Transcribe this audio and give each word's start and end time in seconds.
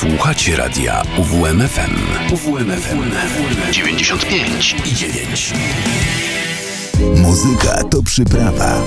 Słuchacie 0.00 0.56
radia 0.56 1.02
UWMFM. 1.18 1.90
UWMFM 2.34 2.98
95 3.72 4.76
i 4.92 4.94
9. 4.94 5.52
Muzyka 7.22 7.84
to 7.84 8.02
przyprawa. 8.02 8.82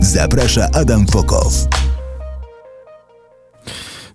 Zaprasza 0.00 0.68
Adam 0.74 1.06
Fokow. 1.06 1.52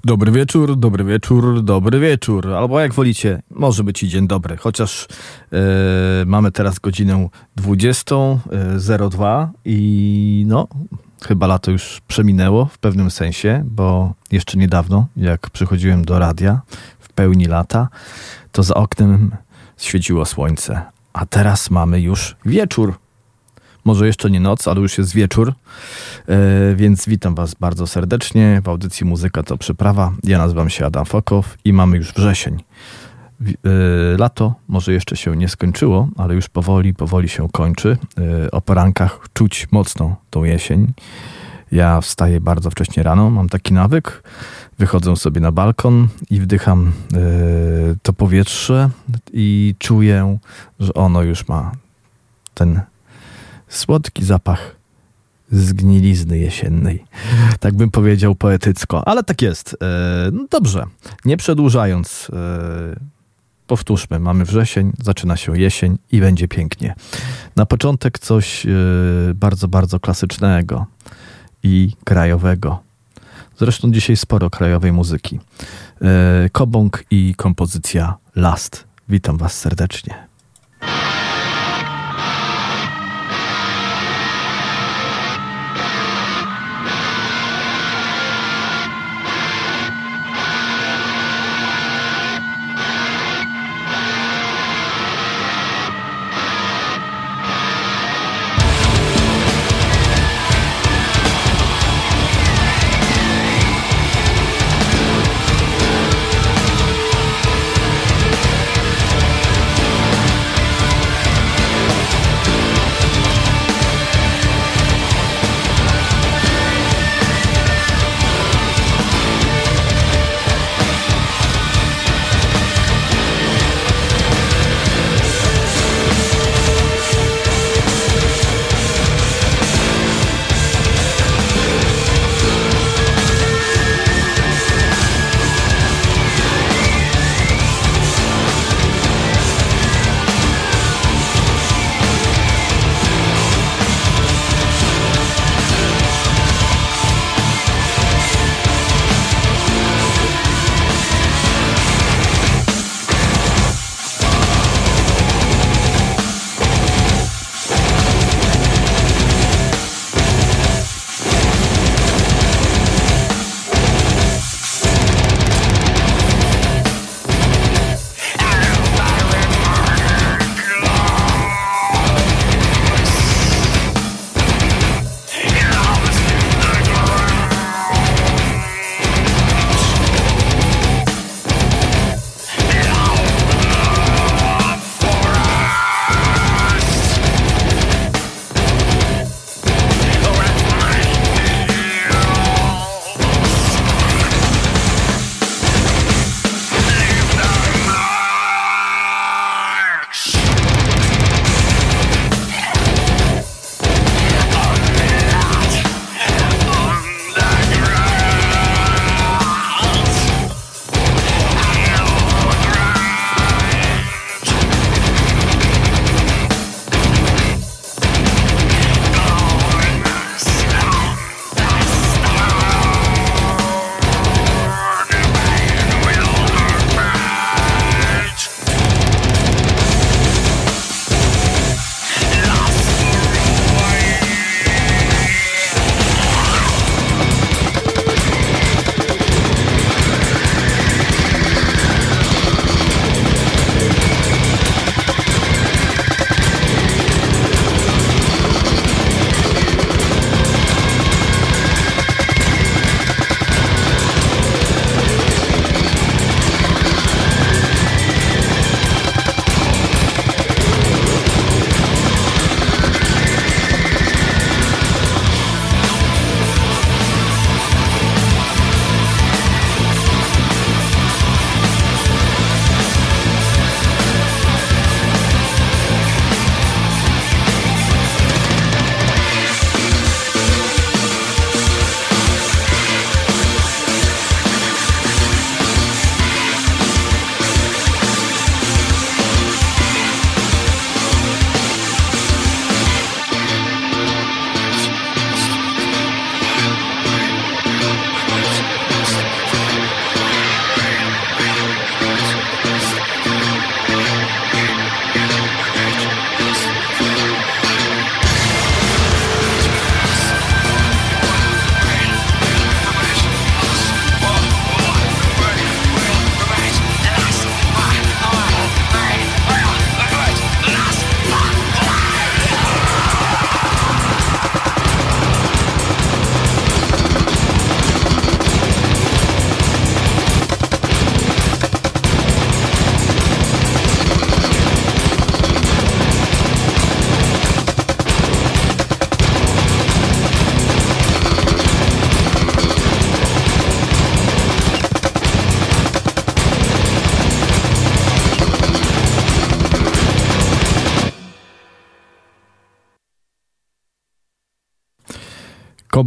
Dobry 0.03 0.31
wieczór, 0.31 0.75
dobry 0.77 1.03
wieczór, 1.03 1.63
dobry 1.63 1.99
wieczór. 1.99 2.53
Albo 2.53 2.79
jak 2.79 2.93
wolicie, 2.93 3.41
może 3.49 3.83
być 3.83 4.03
i 4.03 4.07
dzień 4.07 4.27
dobry. 4.27 4.57
Chociaż 4.57 5.07
e, 5.51 5.57
mamy 6.25 6.51
teraz 6.51 6.79
godzinę 6.79 7.29
20.02 7.57 9.47
i 9.65 10.45
no, 10.47 10.67
chyba 11.27 11.47
lato 11.47 11.71
już 11.71 12.01
przeminęło 12.07 12.65
w 12.65 12.77
pewnym 12.77 13.11
sensie, 13.11 13.63
bo 13.65 14.13
jeszcze 14.31 14.57
niedawno, 14.57 15.07
jak 15.17 15.49
przychodziłem 15.49 16.05
do 16.05 16.19
radia 16.19 16.61
w 16.99 17.09
pełni 17.09 17.45
lata, 17.45 17.87
to 18.51 18.63
za 18.63 18.73
oknem 18.73 19.31
świeciło 19.77 20.25
słońce. 20.25 20.81
A 21.13 21.25
teraz 21.25 21.69
mamy 21.69 22.01
już 22.01 22.35
wieczór. 22.45 22.99
Może 23.85 24.07
jeszcze 24.07 24.31
nie 24.31 24.39
noc, 24.39 24.67
ale 24.67 24.81
już 24.81 24.97
jest 24.97 25.13
wieczór, 25.13 25.53
e, 26.27 26.75
więc 26.75 27.05
witam 27.05 27.35
Was 27.35 27.53
bardzo 27.53 27.87
serdecznie 27.87 28.61
w 28.63 28.69
audycji 28.69 29.05
Muzyka 29.05 29.43
to 29.43 29.57
Przyprawa. 29.57 30.11
Ja 30.23 30.37
nazywam 30.37 30.69
się 30.69 30.85
Adam 30.85 31.05
Fokow 31.05 31.57
i 31.65 31.73
mamy 31.73 31.97
już 31.97 32.13
wrzesień. 32.13 32.63
E, 33.41 34.17
lato 34.17 34.55
może 34.67 34.93
jeszcze 34.93 35.17
się 35.17 35.37
nie 35.37 35.47
skończyło, 35.47 36.07
ale 36.17 36.35
już 36.35 36.49
powoli, 36.49 36.93
powoli 36.93 37.29
się 37.29 37.49
kończy. 37.49 37.97
E, 38.45 38.51
o 38.51 38.61
porankach 38.61 39.19
czuć 39.33 39.67
mocno 39.71 40.15
tą 40.29 40.43
jesień. 40.43 40.93
Ja 41.71 42.01
wstaję 42.01 42.41
bardzo 42.41 42.69
wcześnie 42.69 43.03
rano, 43.03 43.29
mam 43.29 43.49
taki 43.49 43.73
nawyk. 43.73 44.23
Wychodzę 44.79 45.15
sobie 45.15 45.41
na 45.41 45.51
balkon 45.51 46.07
i 46.29 46.39
wdycham 46.39 46.91
e, 47.13 47.19
to 48.01 48.13
powietrze 48.13 48.89
i 49.33 49.75
czuję, 49.79 50.37
że 50.79 50.93
ono 50.93 51.21
już 51.21 51.47
ma 51.47 51.71
ten 52.53 52.81
słodki 53.67 54.25
zapach 54.25 54.75
zgnilizny 55.51 56.37
jesiennej. 56.37 57.05
Tak 57.59 57.73
bym 57.73 57.91
powiedział 57.91 58.35
poetycko, 58.35 59.07
ale 59.07 59.23
tak 59.23 59.41
jest. 59.41 59.77
No 60.31 60.45
dobrze, 60.49 60.85
nie 61.25 61.37
przedłużając, 61.37 62.31
powtórzmy, 63.69 64.19
mamy 64.19 64.45
wrzesień, 64.45 64.91
zaczyna 65.03 65.37
się 65.37 65.59
jesień 65.59 65.97
i 66.11 66.19
będzie 66.19 66.47
pięknie. 66.47 66.95
Na 67.55 67.65
początek 67.65 68.19
coś 68.19 68.65
e, 68.65 68.69
bardzo, 69.35 69.67
bardzo 69.67 69.99
klasycznego 69.99 70.85
i 71.63 71.91
krajowego. 72.05 72.79
Zresztą 73.57 73.91
dzisiaj 73.91 74.17
sporo 74.17 74.49
krajowej 74.49 74.91
muzyki. 74.91 75.39
Kobąk 76.51 77.03
i 77.11 77.35
kompozycja 77.37 78.15
Last. 78.35 78.87
Witam 79.09 79.37
Was 79.37 79.59
serdecznie. 79.59 80.13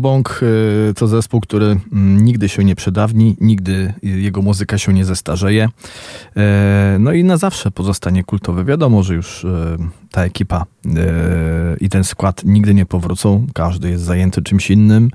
Kobong 0.02 0.40
y, 0.42 0.94
to 0.94 1.06
zespół, 1.06 1.40
który 1.40 1.66
mm, 1.66 2.24
nigdy 2.24 2.48
się 2.48 2.64
nie 2.64 2.74
przedawni, 2.74 3.36
nigdy 3.40 3.94
jego 4.02 4.42
muzyka 4.42 4.78
się 4.78 4.92
nie 4.92 5.04
zestarzeje. 5.04 5.68
E, 6.36 6.96
no 7.00 7.12
i 7.12 7.24
na 7.24 7.36
zawsze 7.36 7.70
pozostanie 7.70 8.24
kultowy. 8.24 8.64
Wiadomo, 8.64 9.02
że 9.02 9.14
już 9.14 9.44
e, 9.44 9.76
ta 10.10 10.24
ekipa 10.24 10.66
e, 10.86 10.90
i 11.80 11.88
ten 11.88 12.04
skład 12.04 12.44
nigdy 12.44 12.74
nie 12.74 12.86
powrócą. 12.86 13.46
Każdy 13.54 13.90
jest 13.90 14.04
zajęty 14.04 14.42
czymś 14.42 14.70
innym. 14.70 15.10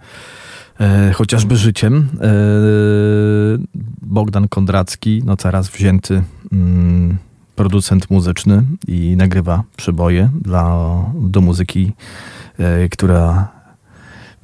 Chociażby 1.13 1.55
życiem. 1.55 2.07
Bogdan 4.01 4.47
Kondracki, 4.47 5.21
no 5.25 5.37
teraz 5.37 5.69
wzięty 5.69 6.23
mm, 6.51 7.17
producent 7.55 8.09
muzyczny 8.09 8.63
i 8.87 9.15
nagrywa 9.17 9.63
przeboje 9.77 10.29
dla, 10.41 10.87
do 11.13 11.41
muzyki, 11.41 11.91
która 12.91 13.56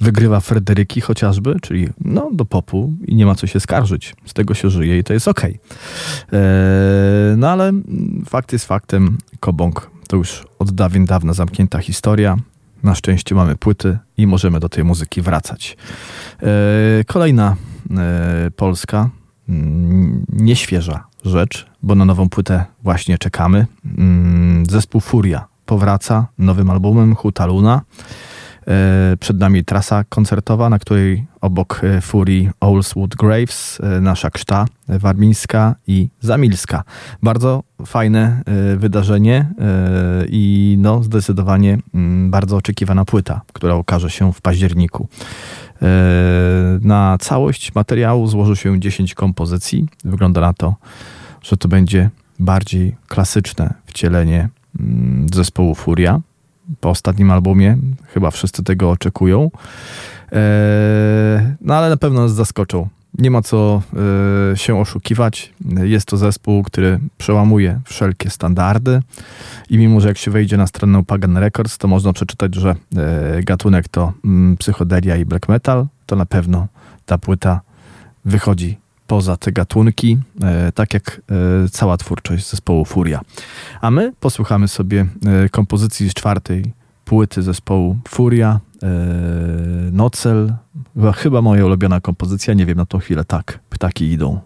wygrywa 0.04 0.40
Frederyki 0.40 1.00
chociażby, 1.00 1.56
czyli 1.62 1.88
no, 2.00 2.30
do 2.32 2.44
popu 2.44 2.92
i 3.06 3.14
nie 3.14 3.26
ma 3.26 3.34
co 3.34 3.46
się 3.46 3.60
skarżyć. 3.60 4.14
Z 4.26 4.32
tego 4.32 4.54
się 4.54 4.70
żyje 4.70 4.98
i 4.98 5.04
to 5.04 5.12
jest 5.12 5.28
okej. 5.28 5.58
Okay. 6.28 6.40
Eee, 6.40 7.36
no 7.36 7.50
ale 7.50 7.72
fakt 8.26 8.52
jest 8.52 8.64
faktem, 8.64 9.18
Kobong 9.40 9.90
to 10.08 10.16
już 10.16 10.44
od 10.58 10.70
dawien 10.70 11.04
dawna 11.04 11.32
zamknięta 11.32 11.78
historia. 11.78 12.36
Na 12.82 12.94
szczęście 12.94 13.34
mamy 13.34 13.56
płyty 13.56 13.98
i 14.16 14.26
możemy 14.26 14.60
do 14.60 14.68
tej 14.68 14.84
muzyki 14.84 15.22
wracać. 15.22 15.76
Eee, 16.42 17.04
kolejna 17.04 17.56
e, 17.96 18.50
polska, 18.56 19.10
mm, 19.48 20.26
nieświeża 20.32 21.06
rzecz, 21.24 21.66
bo 21.82 21.94
na 21.94 22.04
nową 22.04 22.28
płytę 22.28 22.64
właśnie 22.82 23.18
czekamy. 23.18 23.66
Mm, 23.98 24.66
zespół 24.70 25.00
Furia 25.00 25.54
powraca 25.66 26.26
nowym 26.38 26.70
albumem 26.70 27.14
Huta 27.14 27.46
Luna. 27.46 27.82
E, 28.68 29.16
przed 29.20 29.38
nami 29.38 29.64
trasa 29.64 30.04
koncertowa, 30.04 30.70
na 30.70 30.78
której 30.78 31.24
obok 31.40 31.80
e, 31.84 32.00
Furii 32.00 32.50
Owlswood 32.60 33.14
Graves, 33.14 33.80
e, 33.80 34.00
nasza 34.00 34.30
krzta 34.30 34.66
warmińska 34.88 35.74
i 35.86 36.08
zamilska. 36.20 36.84
Bardzo 37.22 37.62
fajne 37.86 38.42
wydarzenie 38.76 39.46
i 40.28 40.76
no 40.78 41.02
zdecydowanie 41.02 41.78
mm, 41.94 42.30
bardzo 42.30 42.56
oczekiwana 42.56 43.04
płyta, 43.04 43.40
która 43.52 43.74
okaże 43.74 44.10
się 44.10 44.32
w 44.32 44.40
październiku. 44.40 45.08
Na 46.80 47.16
całość 47.20 47.74
materiału 47.74 48.26
złoży 48.26 48.56
się 48.56 48.80
10 48.80 49.14
kompozycji. 49.14 49.88
Wygląda 50.04 50.40
na 50.40 50.52
to, 50.52 50.74
że 51.42 51.56
to 51.56 51.68
będzie 51.68 52.10
bardziej 52.38 52.96
klasyczne 53.08 53.74
wcielenie 53.86 54.48
mm, 54.80 55.26
zespołu 55.34 55.74
Furia 55.74 56.20
po 56.80 56.90
ostatnim 56.90 57.30
albumie. 57.30 57.76
Chyba 58.06 58.30
wszyscy 58.30 58.64
tego 58.64 58.90
oczekują. 58.90 59.50
Eee, 60.32 60.40
no 61.60 61.74
ale 61.74 61.88
na 61.88 61.96
pewno 61.96 62.20
nas 62.20 62.34
zaskoczą. 62.34 62.88
Nie 63.18 63.30
ma 63.30 63.42
co 63.42 63.82
e, 64.52 64.56
się 64.56 64.80
oszukiwać. 64.80 65.52
Jest 65.82 66.06
to 66.06 66.16
zespół, 66.16 66.62
który 66.62 67.00
przełamuje 67.18 67.80
wszelkie 67.84 68.30
standardy 68.30 69.02
i 69.70 69.78
mimo, 69.78 70.00
że 70.00 70.08
jak 70.08 70.18
się 70.18 70.30
wejdzie 70.30 70.56
na 70.56 70.66
stronę 70.66 71.04
Pagan 71.04 71.36
Records, 71.36 71.78
to 71.78 71.88
można 71.88 72.12
przeczytać, 72.12 72.54
że 72.54 72.74
e, 72.96 73.42
gatunek 73.42 73.88
to 73.88 74.12
mm, 74.24 74.56
psychodelia 74.56 75.16
i 75.16 75.24
black 75.24 75.48
metal, 75.48 75.86
to 76.06 76.16
na 76.16 76.26
pewno 76.26 76.66
ta 77.06 77.18
płyta 77.18 77.60
wychodzi 78.24 78.83
poza 79.06 79.36
te 79.36 79.52
gatunki, 79.52 80.18
e, 80.42 80.72
tak 80.72 80.94
jak 80.94 81.20
e, 81.64 81.68
cała 81.68 81.96
twórczość 81.96 82.50
zespołu 82.50 82.84
Furia. 82.84 83.20
A 83.80 83.90
my 83.90 84.12
posłuchamy 84.20 84.68
sobie 84.68 85.06
e, 85.26 85.48
kompozycji 85.48 86.10
z 86.10 86.14
czwartej 86.14 86.72
płyty 87.04 87.42
zespołu 87.42 87.98
Furia, 88.08 88.60
Nocel, 89.92 90.54
chyba 91.16 91.42
moja 91.42 91.66
ulubiona 91.66 92.00
kompozycja, 92.00 92.54
nie 92.54 92.66
wiem 92.66 92.76
na 92.76 92.86
tą 92.86 92.98
chwilę, 92.98 93.24
tak, 93.24 93.58
ptaki 93.70 94.04
idą. 94.04 94.40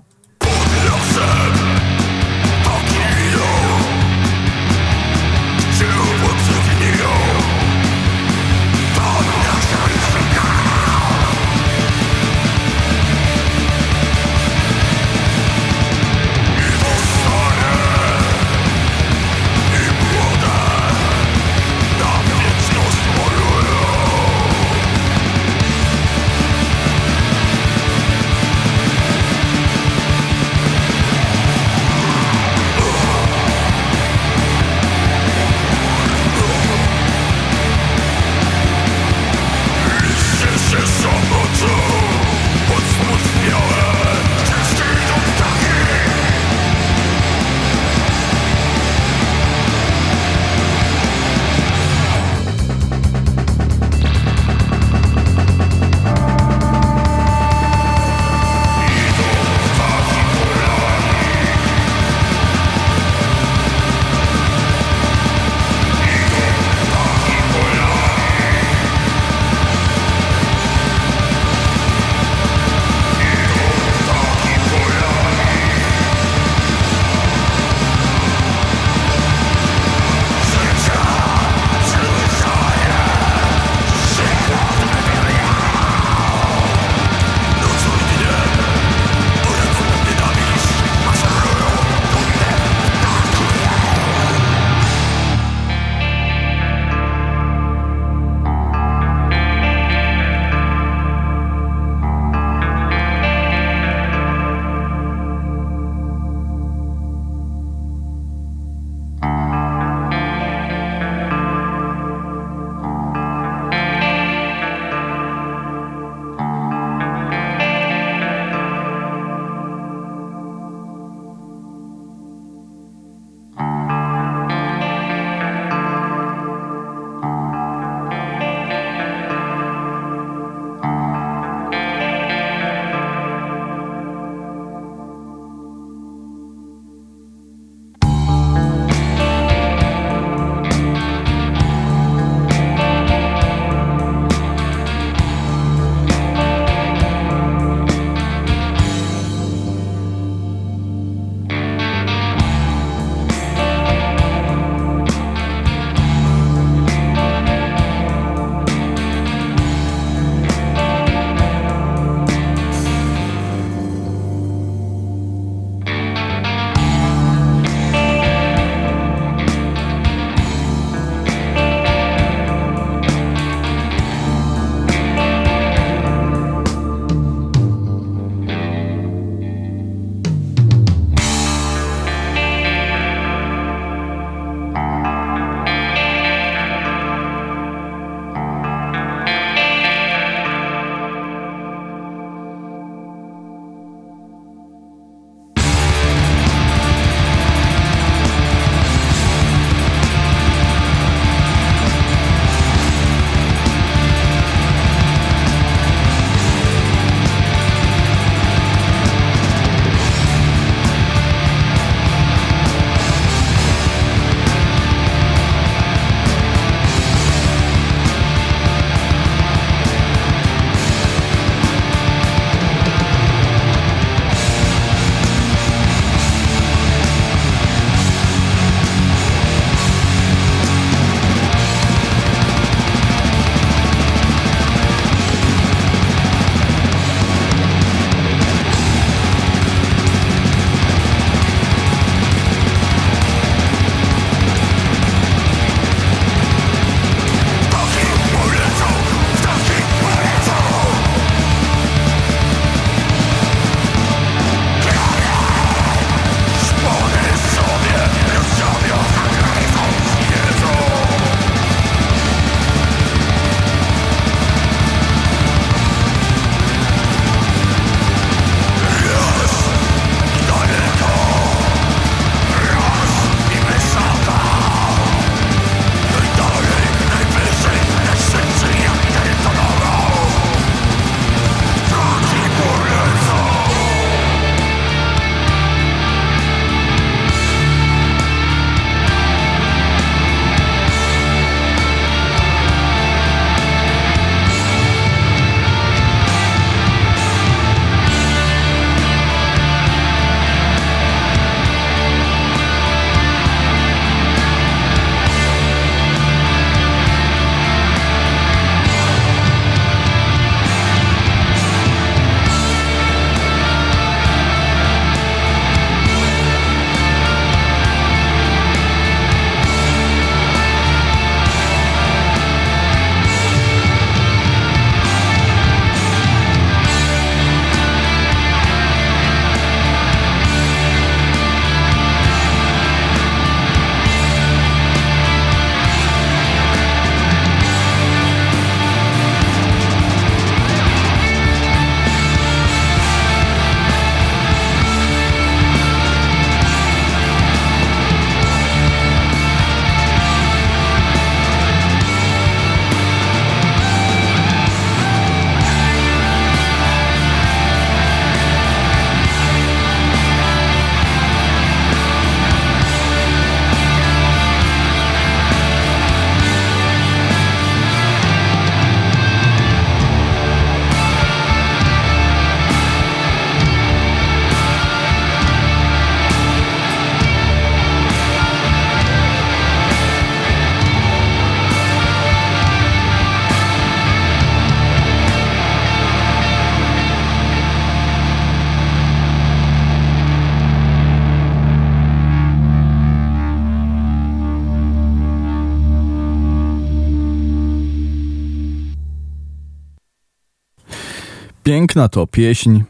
Piękna 401.78 402.08
to 402.08 402.26
pieśń, 402.26 402.80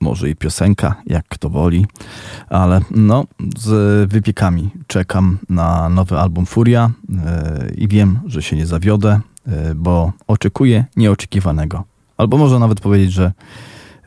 może 0.00 0.30
i 0.30 0.36
piosenka, 0.36 1.02
jak 1.06 1.24
kto 1.28 1.50
woli, 1.50 1.86
ale 2.48 2.80
no, 2.90 3.24
z 3.58 4.10
wypiekami 4.10 4.70
czekam 4.86 5.38
na 5.48 5.88
nowy 5.88 6.18
album 6.18 6.46
Furia 6.46 6.90
yy, 7.08 7.18
i 7.74 7.88
wiem, 7.88 8.20
że 8.26 8.42
się 8.42 8.56
nie 8.56 8.66
zawiodę, 8.66 9.20
yy, 9.46 9.74
bo 9.74 10.12
oczekuję 10.26 10.84
nieoczekiwanego. 10.96 11.84
Albo 12.16 12.38
można 12.38 12.58
nawet 12.58 12.80
powiedzieć, 12.80 13.12
że 13.12 13.32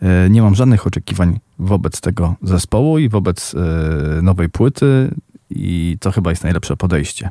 yy, 0.02 0.10
nie 0.30 0.42
mam 0.42 0.56
żadnych 0.56 0.88
oczekiwań 0.88 1.40
wobec 1.60 2.02
tego 2.02 2.36
zespołu 2.42 3.00
i 3.00 3.10
wobec 3.10 3.56
nowej 4.22 4.50
płyty 4.50 5.16
i 5.50 5.98
to 6.00 6.12
chyba 6.12 6.30
jest 6.30 6.44
najlepsze 6.44 6.78
podejście, 6.78 7.30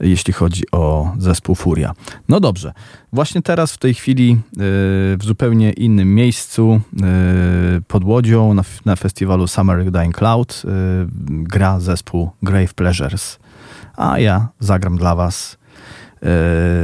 jeśli 0.00 0.32
chodzi 0.32 0.62
o 0.72 1.12
zespół 1.18 1.54
Furia. 1.54 1.92
No 2.28 2.40
dobrze, 2.40 2.72
właśnie 3.12 3.42
teraz 3.42 3.72
w 3.72 3.78
tej 3.78 3.94
chwili 3.94 4.32
y, 4.32 4.56
w 5.16 5.20
zupełnie 5.20 5.72
innym 5.72 6.14
miejscu 6.14 6.80
y, 7.78 7.82
pod 7.82 8.04
Łodzią 8.04 8.54
na, 8.54 8.62
na 8.84 8.96
festiwalu 8.96 9.46
Summer 9.46 9.90
Dying 9.90 10.16
Cloud 10.16 10.62
y, 10.64 10.68
gra 11.28 11.80
zespół 11.80 12.30
Grave 12.42 12.74
Pleasures, 12.74 13.38
a 13.96 14.18
ja 14.18 14.48
zagram 14.60 14.96
dla 14.96 15.14
was 15.14 15.58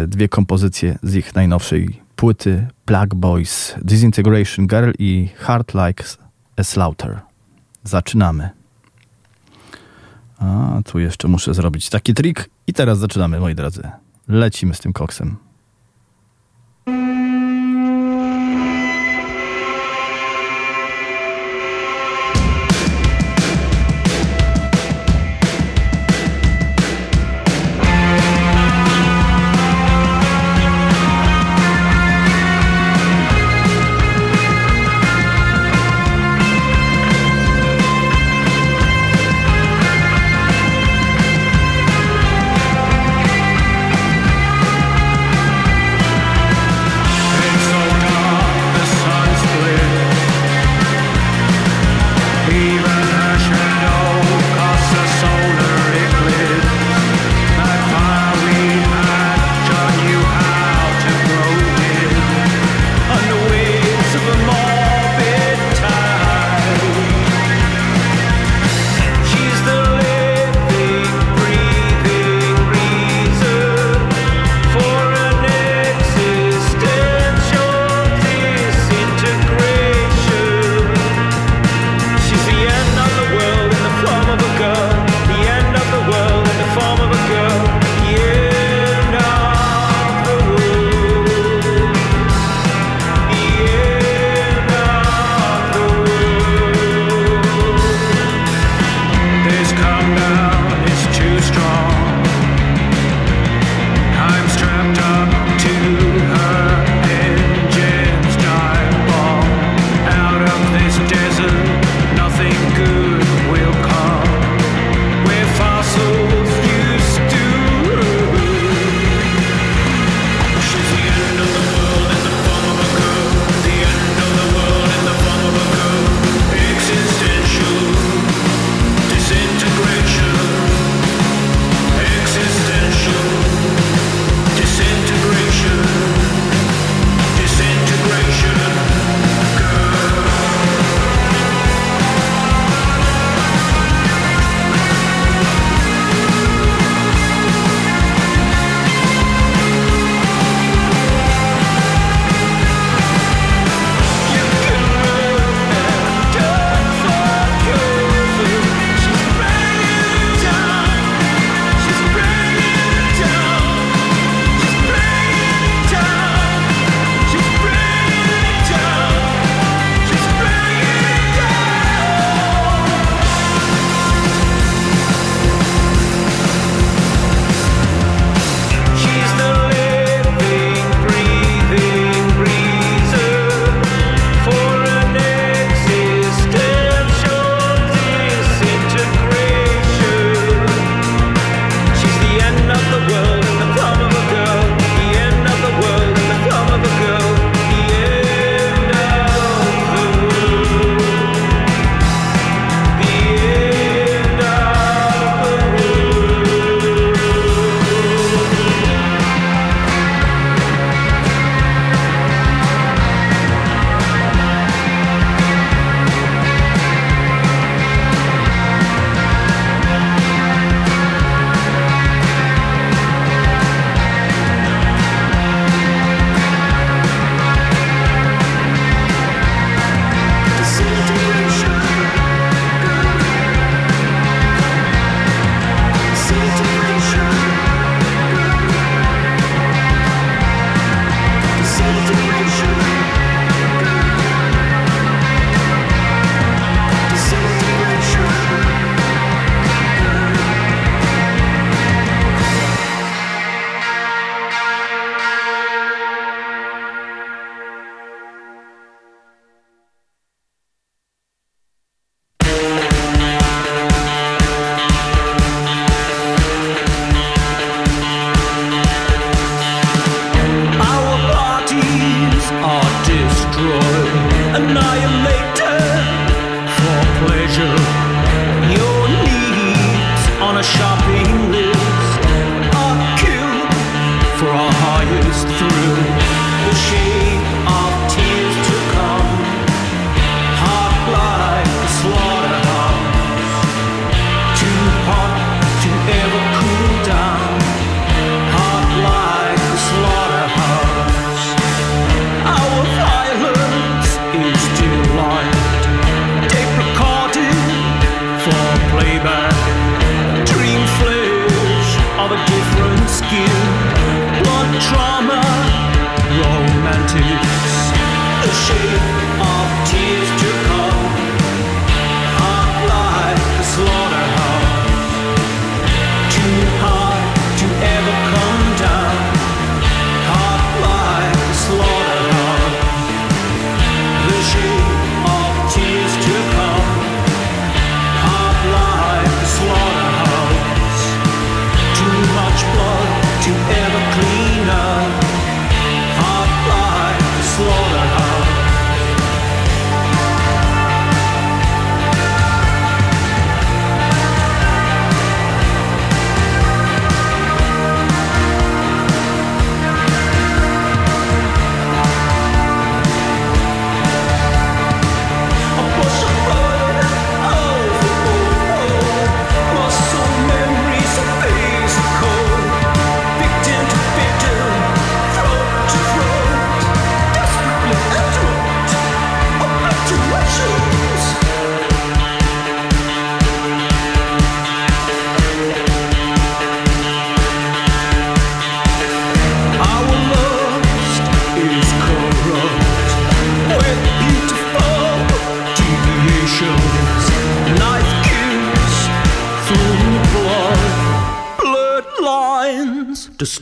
dwie 0.06 0.28
kompozycje 0.28 0.98
z 1.02 1.14
ich 1.14 1.34
najnowszej 1.34 2.00
płyty 2.16 2.66
Black 2.86 3.14
Boys, 3.14 3.74
Disintegration 3.82 4.66
Girl 4.66 4.90
i 4.98 5.28
Heart 5.36 5.74
Like 5.74 6.04
a 6.56 6.64
Slaughter. 6.64 7.20
Zaczynamy. 7.84 8.59
A, 10.40 10.80
tu 10.84 10.98
jeszcze 10.98 11.28
muszę 11.28 11.54
zrobić 11.54 11.90
taki 11.90 12.14
trik 12.14 12.50
i 12.66 12.72
teraz 12.72 12.98
zaczynamy, 12.98 13.40
moi 13.40 13.54
drodzy. 13.54 13.82
Lecimy 14.28 14.74
z 14.74 14.80
tym 14.80 14.92
koksem. 14.92 15.36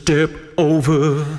step 0.09 0.31
over. 0.57 1.38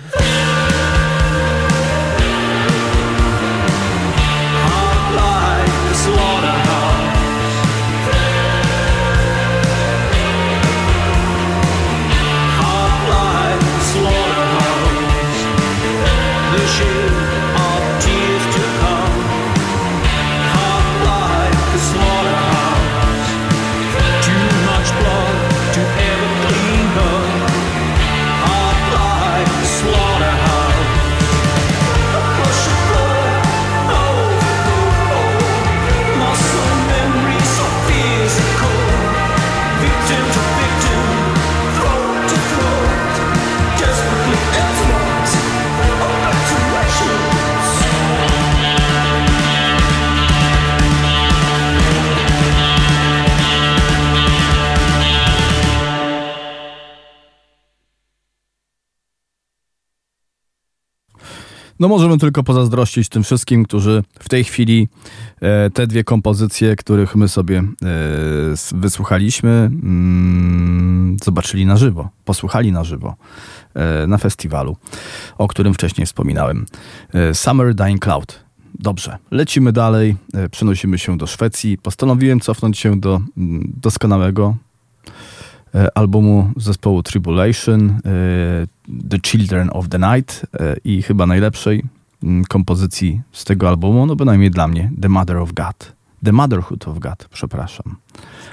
No 61.80 61.88
możemy 61.88 62.18
tylko 62.18 62.42
pozazdrościć 62.42 63.08
tym 63.08 63.22
wszystkim, 63.22 63.64
którzy 63.64 64.02
w 64.18 64.28
tej 64.28 64.44
chwili 64.44 64.88
e, 65.40 65.70
te 65.70 65.86
dwie 65.86 66.04
kompozycje, 66.04 66.76
których 66.76 67.16
my 67.16 67.28
sobie 67.28 67.58
e, 67.58 67.64
wysłuchaliśmy, 68.74 69.50
mm, 69.50 71.16
zobaczyli 71.24 71.66
na 71.66 71.76
żywo, 71.76 72.08
posłuchali 72.24 72.72
na 72.72 72.84
żywo 72.84 73.16
e, 73.74 74.06
na 74.06 74.18
festiwalu, 74.18 74.76
o 75.38 75.48
którym 75.48 75.74
wcześniej 75.74 76.06
wspominałem. 76.06 76.66
E, 77.14 77.34
Summer 77.34 77.74
Dying 77.74 78.04
Cloud. 78.04 78.44
Dobrze, 78.74 79.18
lecimy 79.30 79.72
dalej, 79.72 80.16
e, 80.34 80.48
przenosimy 80.48 80.98
się 80.98 81.18
do 81.18 81.26
Szwecji. 81.26 81.78
Postanowiłem 81.78 82.40
cofnąć 82.40 82.78
się 82.78 83.00
do 83.00 83.20
mm, 83.36 83.72
doskonałego 83.76 84.56
albumu 85.94 86.50
zespołu 86.56 87.02
Tribulation, 87.02 87.90
e, 87.90 88.00
The 89.10 89.18
Children 89.22 89.70
of 89.72 89.88
the 89.88 89.98
Night 89.98 90.46
e, 90.60 90.76
i 90.84 91.02
chyba 91.02 91.26
najlepszej 91.26 91.82
mm, 92.22 92.44
kompozycji 92.44 93.20
z 93.32 93.44
tego 93.44 93.68
albumu, 93.68 94.06
no 94.06 94.16
bynajmniej 94.16 94.50
dla 94.50 94.68
mnie, 94.68 94.90
The 95.02 95.08
Mother 95.08 95.36
of 95.36 95.52
God. 95.52 95.92
The 96.24 96.32
Motherhood 96.32 96.88
of 96.88 96.98
God, 96.98 97.28
przepraszam. 97.32 97.96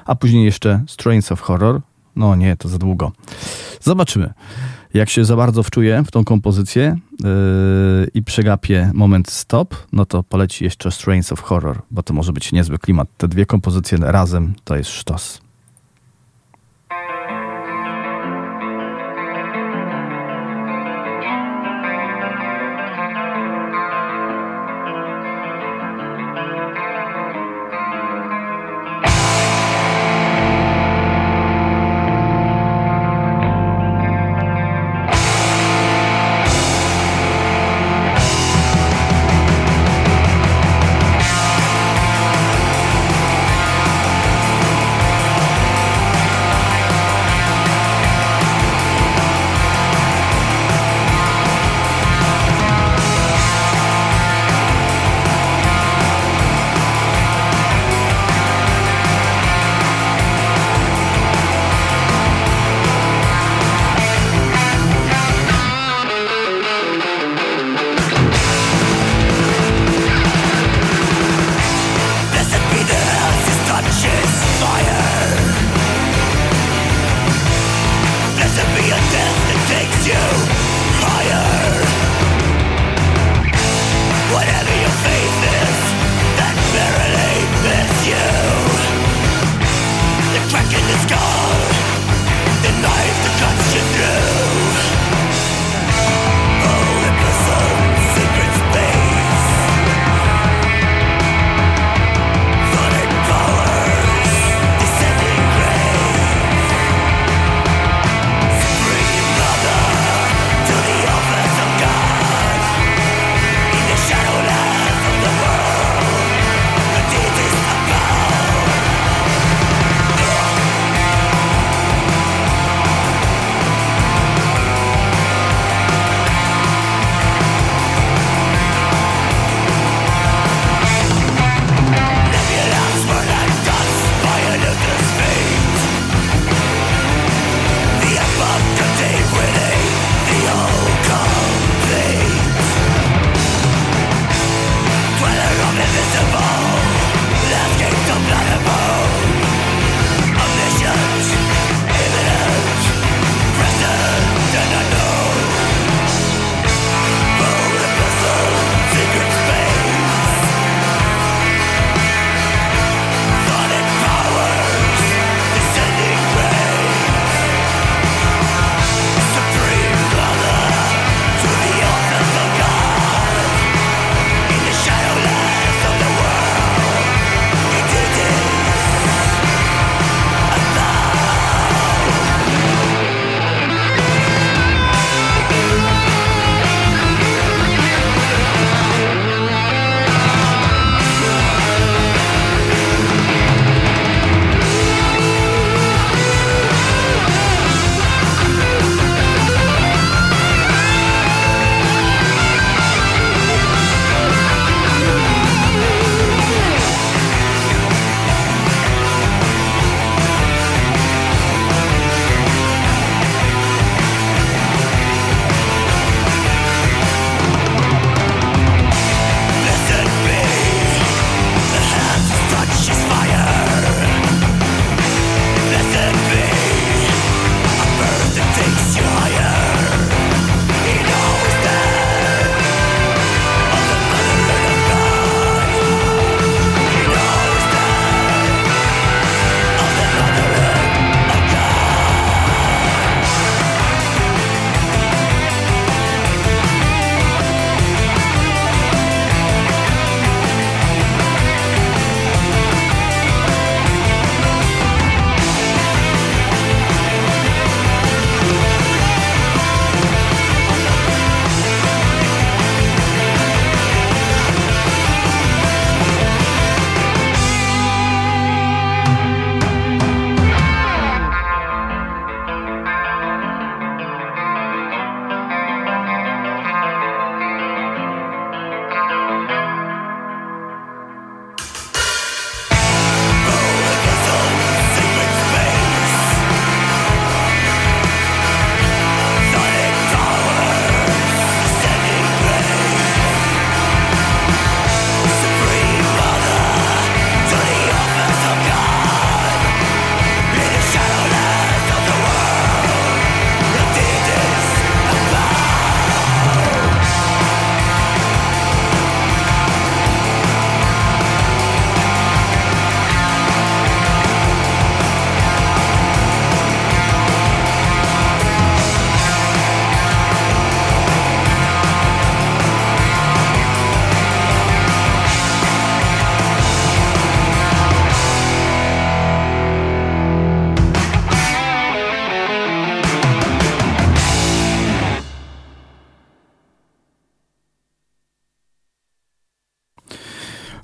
A 0.06 0.16
później 0.16 0.46
jeszcze 0.46 0.84
Strains 0.88 1.32
of 1.32 1.42
Horror. 1.42 1.82
No 2.16 2.36
nie, 2.36 2.58
to 2.58 2.70
za 2.70 2.78
długo. 2.78 3.12
Zobaczymy. 3.82 4.34
Jak 4.94 5.10
się 5.10 5.26
za 5.26 5.36
bardzo 5.36 5.64
wczuję 5.64 6.04
w 6.08 6.12
tą 6.12 6.24
kompozycję 6.24 6.98
yy, 7.24 7.30
i 8.14 8.24
przegapię 8.24 8.92
moment 8.94 9.32
stop, 9.32 9.76
no 9.94 10.06
to 10.06 10.24
poleci 10.24 10.64
jeszcze 10.64 10.92
Strains 10.92 11.32
of 11.32 11.42
Horror, 11.42 11.82
bo 11.92 12.04
to 12.04 12.14
może 12.14 12.34
być 12.34 12.52
niezły 12.52 12.80
klimat. 12.80 13.08
Te 13.18 13.28
dwie 13.28 13.46
kompozycje 13.46 13.98
razem 14.02 14.54
to 14.64 14.76
jest 14.76 14.90
sztos. 14.90 15.47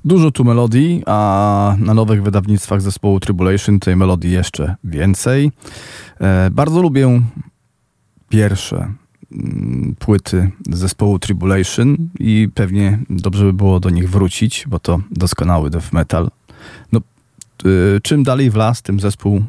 Dużo 0.04 0.30
tu 0.30 0.44
melodii, 0.44 1.02
a 1.06 1.76
na 1.78 1.94
nowych 1.94 2.22
wydawnictwach 2.22 2.80
zespołu 2.80 3.20
Tribulation 3.20 3.80
tej 3.80 3.96
melodii 3.96 4.30
jeszcze 4.30 4.76
więcej. 4.84 5.52
E, 6.20 6.50
bardzo 6.50 6.82
lubię 6.82 7.20
pierwsze 8.28 8.92
mm, 9.32 9.94
płyty 9.98 10.50
zespołu 10.70 11.18
Tribulation 11.18 11.96
i 12.18 12.48
pewnie 12.54 12.98
dobrze 13.10 13.44
by 13.44 13.52
było 13.52 13.80
do 13.80 13.90
nich 13.90 14.10
wrócić, 14.10 14.64
bo 14.68 14.78
to 14.78 15.00
doskonały 15.10 15.70
death 15.70 15.92
metal. 15.92 16.30
No, 16.92 17.00
e, 17.64 18.00
czym 18.00 18.22
dalej 18.22 18.50
w 18.50 18.56
las, 18.56 18.82
tym 18.82 19.00
zespół 19.00 19.36
e, 19.36 19.42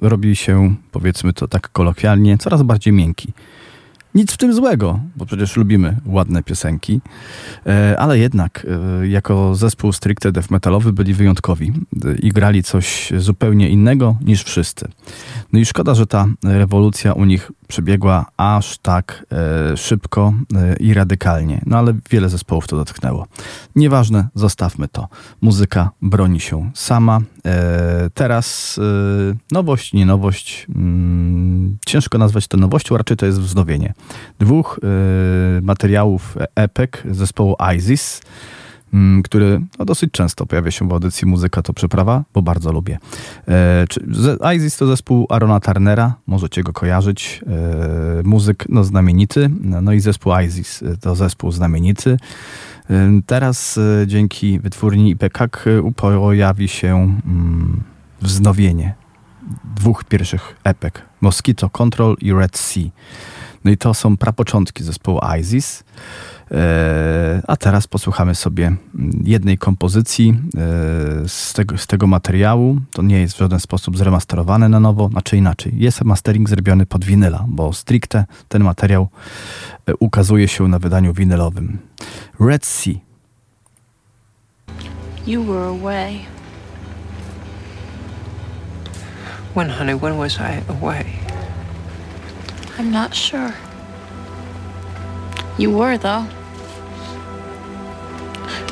robi 0.00 0.36
się, 0.36 0.74
powiedzmy 0.92 1.32
to 1.32 1.48
tak 1.48 1.72
kolokwialnie, 1.72 2.38
coraz 2.38 2.62
bardziej 2.62 2.92
miękki. 2.92 3.32
Nic 4.14 4.32
w 4.32 4.36
tym 4.36 4.54
złego, 4.54 5.00
bo 5.16 5.26
przecież 5.26 5.56
lubimy 5.56 5.96
ładne 6.06 6.42
piosenki, 6.42 7.00
e, 7.66 7.96
ale 7.98 8.18
jednak 8.18 8.66
e, 9.02 9.08
jako 9.08 9.54
zespół 9.54 9.92
stricte 9.92 10.32
death 10.32 10.50
metalowy 10.50 10.92
byli 10.92 11.14
wyjątkowi 11.14 11.72
i 12.22 12.28
grali 12.28 12.62
coś 12.62 13.12
zupełnie 13.18 13.68
innego 13.68 14.16
niż 14.24 14.44
wszyscy. 14.44 14.88
No 15.52 15.58
i 15.58 15.64
szkoda, 15.64 15.94
że 15.94 16.06
ta 16.06 16.26
rewolucja 16.44 17.12
u 17.12 17.24
nich 17.24 17.52
przebiegła 17.68 18.26
aż 18.36 18.78
tak 18.78 19.26
e, 19.72 19.76
szybko 19.76 20.32
e, 20.54 20.76
i 20.76 20.94
radykalnie. 20.94 21.60
No 21.66 21.78
ale 21.78 21.94
wiele 22.10 22.28
zespołów 22.28 22.66
to 22.66 22.76
dotknęło. 22.76 23.26
Nieważne, 23.76 24.28
zostawmy 24.34 24.88
to. 24.88 25.08
Muzyka 25.40 25.90
broni 26.02 26.40
się 26.40 26.70
sama. 26.74 27.20
E, 27.46 28.10
teraz 28.14 28.78
e, 28.78 29.36
nowość, 29.52 29.92
nie 29.92 30.06
nowość. 30.06 30.66
Mm, 30.76 31.78
ciężko 31.86 32.18
nazwać 32.18 32.46
to 32.48 32.56
nowością, 32.56 32.96
raczej 32.96 33.16
to 33.16 33.26
jest 33.26 33.40
wznowienie. 33.40 33.94
Dwóch 34.38 34.80
e, 34.82 35.60
materiałów 35.60 36.36
epek 36.54 37.02
zespołu 37.10 37.56
ISIS 37.76 38.20
Mm, 38.94 39.22
który 39.22 39.60
no, 39.78 39.84
dosyć 39.84 40.10
często 40.12 40.46
pojawia 40.46 40.70
się 40.70 40.88
w 40.88 40.92
audycji 40.92 41.26
Muzyka 41.26 41.62
to 41.62 41.72
Przeprawa, 41.72 42.24
bo 42.34 42.42
bardzo 42.42 42.72
lubię. 42.72 42.98
Isis 44.56 44.76
to 44.76 44.86
zespół 44.86 45.26
Arona 45.28 45.60
Turnera, 45.60 46.14
możecie 46.26 46.62
go 46.62 46.72
kojarzyć. 46.72 47.44
Muzyk 48.24 48.64
no, 48.68 48.84
znamienity, 48.84 49.50
no 49.60 49.92
i 49.92 50.00
zespół 50.00 50.32
Isis 50.46 50.84
to 51.00 51.14
zespół 51.14 51.52
znamienity. 51.52 52.16
E, 52.90 53.20
teraz 53.26 53.78
e, 53.78 54.06
dzięki 54.06 54.60
wytwórni 54.60 55.10
IPKAK 55.10 55.64
pojawi 55.96 56.68
się 56.68 56.94
mm, 57.26 57.82
wznowienie 58.20 58.94
dwóch 59.76 60.04
pierwszych 60.04 60.56
epek, 60.64 61.02
Mosquito 61.20 61.70
Control 61.70 62.16
i 62.20 62.32
Red 62.32 62.58
Sea. 62.58 62.84
No 63.64 63.70
i 63.70 63.76
to 63.76 63.94
są 63.94 64.16
prapoczątki 64.16 64.84
zespołu 64.84 65.20
ISIS. 65.40 65.84
E, 66.50 67.42
a 67.48 67.56
teraz 67.56 67.86
posłuchamy 67.86 68.34
sobie 68.34 68.76
jednej 69.24 69.58
kompozycji 69.58 70.30
e, 70.30 71.28
z 71.28 71.52
tego, 71.52 71.78
z 71.78 71.86
tego 71.86 72.06
materiału. 72.06 72.80
To 72.92 73.02
nie 73.02 73.20
jest 73.20 73.34
w 73.34 73.38
żaden 73.38 73.60
sposób 73.60 73.98
zremasterowane 73.98 74.68
na 74.68 74.80
nowo, 74.80 75.08
znaczy 75.08 75.36
inaczej. 75.36 75.72
Jest 75.76 76.04
mastering 76.04 76.48
zrobiony 76.48 76.86
pod 76.86 77.04
winyla, 77.04 77.44
bo 77.48 77.72
stricte 77.72 78.24
ten 78.48 78.64
materiał 78.64 79.08
e, 79.86 79.96
ukazuje 79.96 80.48
się 80.48 80.68
na 80.68 80.78
wydaniu 80.78 81.14
winylowym. 81.14 81.78
Red 82.40 82.66
Sea. 82.66 82.94
You 85.26 85.44
were 85.44 85.66
away. 85.66 86.20
When, 89.54 89.70
honey, 89.70 89.94
when 89.94 90.18
was 90.18 90.38
I 90.38 90.62
away? 90.68 91.04
I'm 92.78 92.90
not 92.92 93.16
sure. 93.16 93.67
You 95.58 95.72
were, 95.72 95.98
though. 95.98 96.24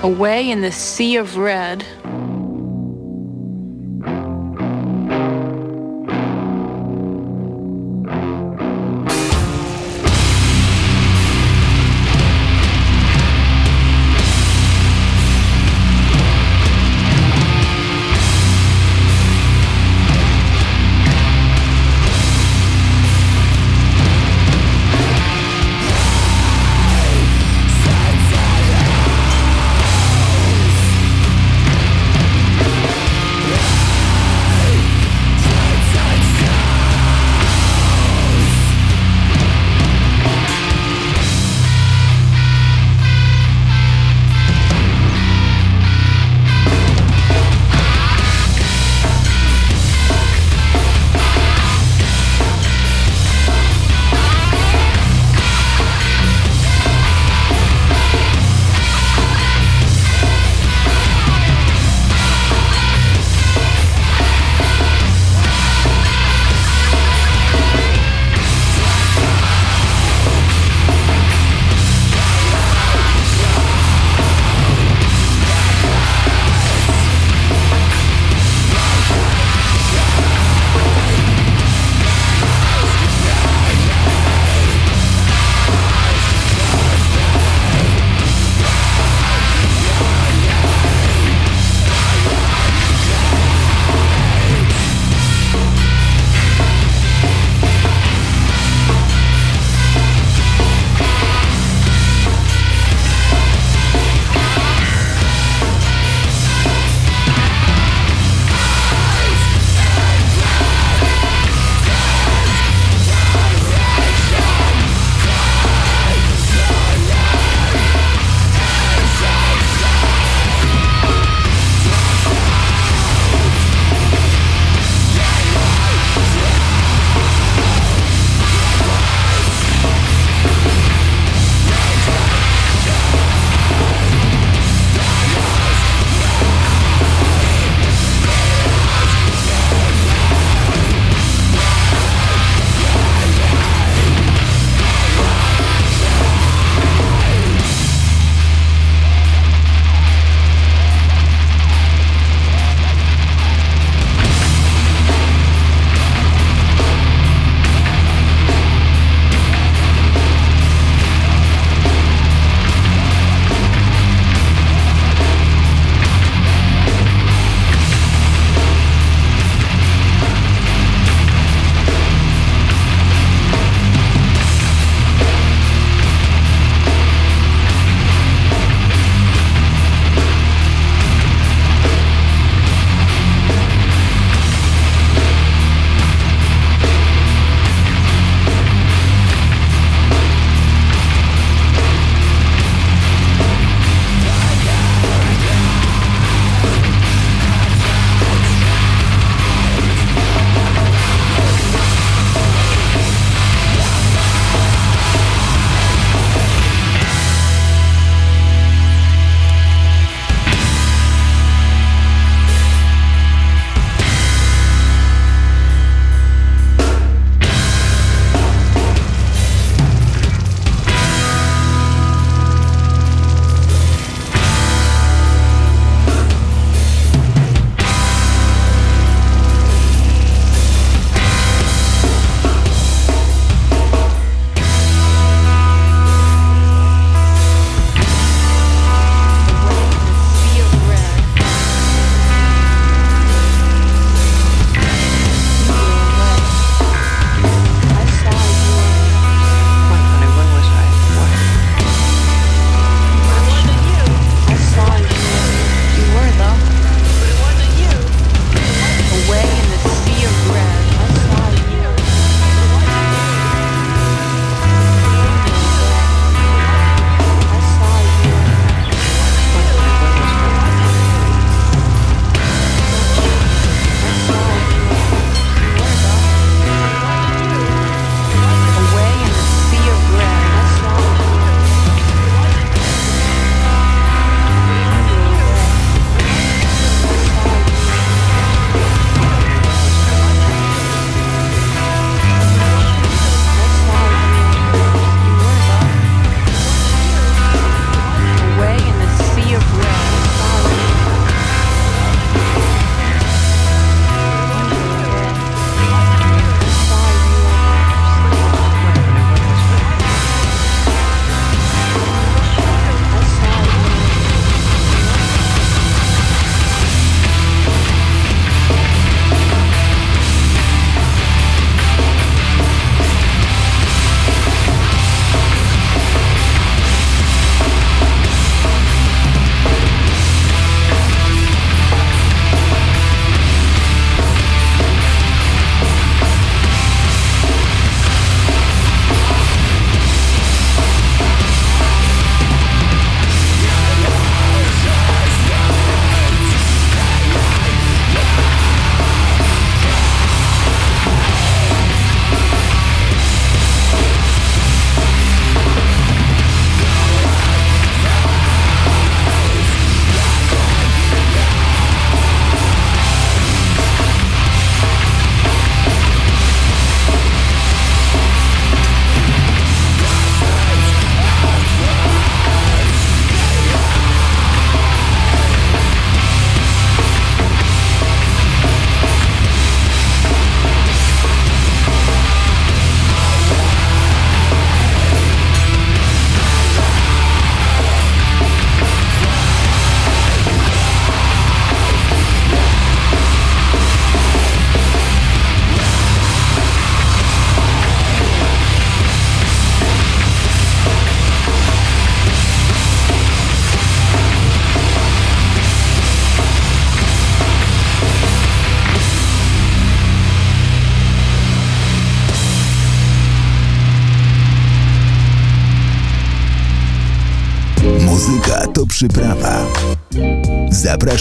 Away 0.03 0.49
in 0.49 0.61
the 0.61 0.71
sea 0.71 1.17
of 1.17 1.37
red. 1.37 1.85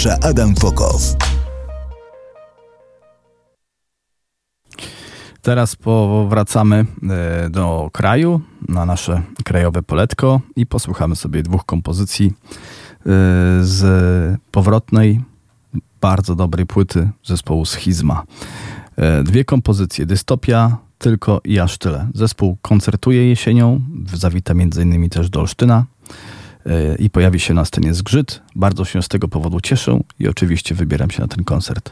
Zaprasza 0.06 0.30
Adam 0.30 0.56
Fokow. 0.56 1.16
Teraz 5.42 5.76
powracamy 5.76 6.86
e, 7.10 7.50
do 7.50 7.90
kraju, 7.94 8.42
na 8.70 8.86
nasze 8.86 9.22
krajowe 9.44 9.84
poletko 9.84 10.42
i 10.56 10.66
posłuchamy 10.66 11.16
sobie 11.16 11.44
dwóch 11.44 11.66
kompozycji 11.66 12.28
e, 12.28 12.34
z 13.62 13.82
powrotnej, 14.52 15.22
bardzo 16.02 16.36
dobrej 16.36 16.66
płyty 16.66 17.10
zespołu 17.24 17.66
Schizma. 17.66 18.24
E, 18.96 19.24
dwie 19.24 19.46
kompozycje, 19.46 20.06
Dystopia, 20.06 20.78
tylko 20.98 21.42
i 21.44 21.60
aż 21.60 21.78
tyle. 21.78 22.08
Zespół 22.14 22.58
koncertuje 22.62 23.30
jesienią, 23.30 23.82
zawita 24.14 24.54
m.in. 24.54 25.10
też 25.10 25.30
do 25.30 25.40
Olsztyna 25.40 25.86
i 27.00 27.10
pojawi 27.10 27.40
się 27.40 27.54
na 27.54 27.66
scenie 27.66 27.94
Zgrzyt. 27.94 28.42
Bardzo 28.56 28.86
się 28.86 29.02
z 29.02 29.08
tego 29.08 29.28
powodu 29.28 29.62
cieszę 29.62 30.00
i 30.20 30.28
oczywiście 30.28 30.76
wybieram 30.76 31.12
się 31.12 31.22
na 31.22 31.28
ten 31.28 31.44
koncert. 31.44 31.92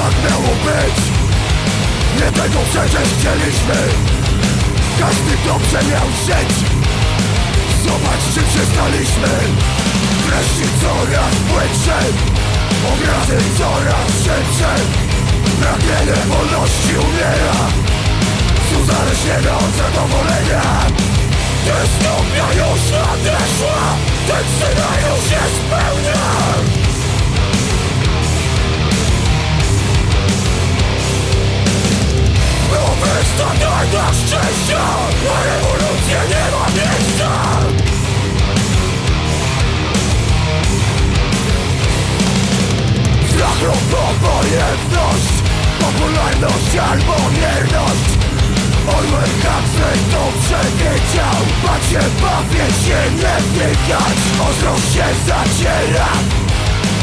tak 0.00 0.30
Nie 2.16 2.42
tego 2.42 2.58
przecież 2.70 3.08
chcieliśmy! 3.18 3.78
Każdy 5.00 5.32
dobrze 5.46 5.90
miał 5.90 6.06
żyć! 6.26 6.54
Zobacz 7.84 8.24
czy 8.34 8.40
przestaliśmy! 8.40 9.28
Wreszcie 10.26 10.66
coraz 10.80 11.34
płytsze 11.34 11.98
Obrazy 12.92 13.38
coraz 13.58 14.10
szybsze 14.24 14.72
Pragnienie 15.60 16.18
wolności 16.28 16.94
umiera. 17.06 17.58
Uzależnienia 18.82 19.56
od 19.56 19.72
zadowolenia 19.76 20.62
Dystopia 21.64 22.46
już 22.60 22.82
nadeszła. 22.92 23.78
Ten 24.26 24.44
scenariusz 24.56 25.28
się 25.30 25.42
spełnia 25.56 26.20
standardach 33.40 34.14
szczęścia. 34.14 34.82
Na 35.24 35.36
rewolucję 35.44 36.18
nie 36.28 36.44
ma 36.52 36.66
miejsca 36.76 37.69
Lub 43.40 43.94
obojętność 44.10 45.34
Popularność 45.80 46.72
albo 46.90 47.16
mierność. 47.30 48.10
Orwell 48.86 49.32
Huxley 49.42 49.98
to 50.12 50.22
przewidział 50.40 51.40
Macie 51.64 52.04
bawię 52.22 52.66
się 52.84 53.00
nie 53.20 53.36
wnikać 53.42 54.18
Ostro 54.48 54.76
się 54.76 55.06
zaciera. 55.26 56.08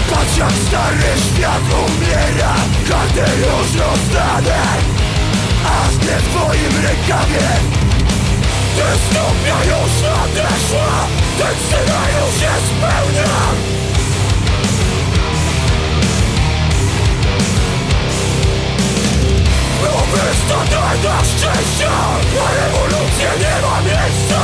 Patrz 0.10 0.38
jak 0.38 0.52
stary 0.68 1.14
świat 1.28 1.62
umiera. 1.86 2.56
Karty 2.90 3.32
już 3.38 3.82
rozdane 3.82 4.98
aż 5.68 5.94
nie 5.94 6.18
w 6.18 6.28
twoim 6.30 6.84
rękawie. 6.86 7.48
Dystopia 8.76 9.58
już 9.72 9.94
nadeszła, 10.04 11.08
ten 11.38 11.56
scenariusz 11.66 12.40
się 12.40 12.54
spełnia 12.68 13.38
Nowy 20.08 20.36
standardach 20.46 21.26
szczęścia, 21.26 21.90
na 22.36 22.52
rewolucję 22.52 23.30
nie 23.40 23.62
ma 23.62 23.82
miejsca 23.82 24.40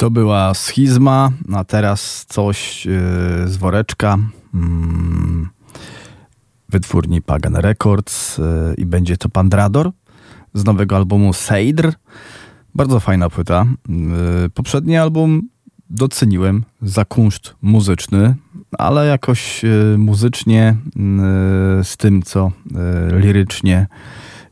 To 0.00 0.10
była 0.10 0.54
schizma, 0.54 1.30
a 1.52 1.64
teraz 1.64 2.26
coś 2.28 2.86
yy, 2.86 2.92
z 3.48 3.56
woreczka. 3.56 4.18
Mm, 4.54 5.48
wytwórni 6.68 7.22
Pagan 7.22 7.56
Records 7.56 8.38
yy, 8.38 8.44
i 8.78 8.86
będzie 8.86 9.16
to 9.16 9.28
Pandrador 9.28 9.90
z 10.54 10.64
nowego 10.64 10.96
albumu 10.96 11.32
Seidr. 11.32 11.92
Bardzo 12.74 13.00
fajna 13.00 13.30
płyta. 13.30 13.66
Yy, 13.88 14.50
poprzedni 14.54 14.96
album 14.96 15.48
doceniłem 15.90 16.64
za 16.82 17.04
kunszt 17.04 17.54
muzyczny, 17.62 18.34
ale 18.78 19.06
jakoś 19.06 19.62
muzycznie 19.98 20.76
z 21.82 21.96
tym, 21.96 22.22
co 22.22 22.52
lirycznie 23.12 23.86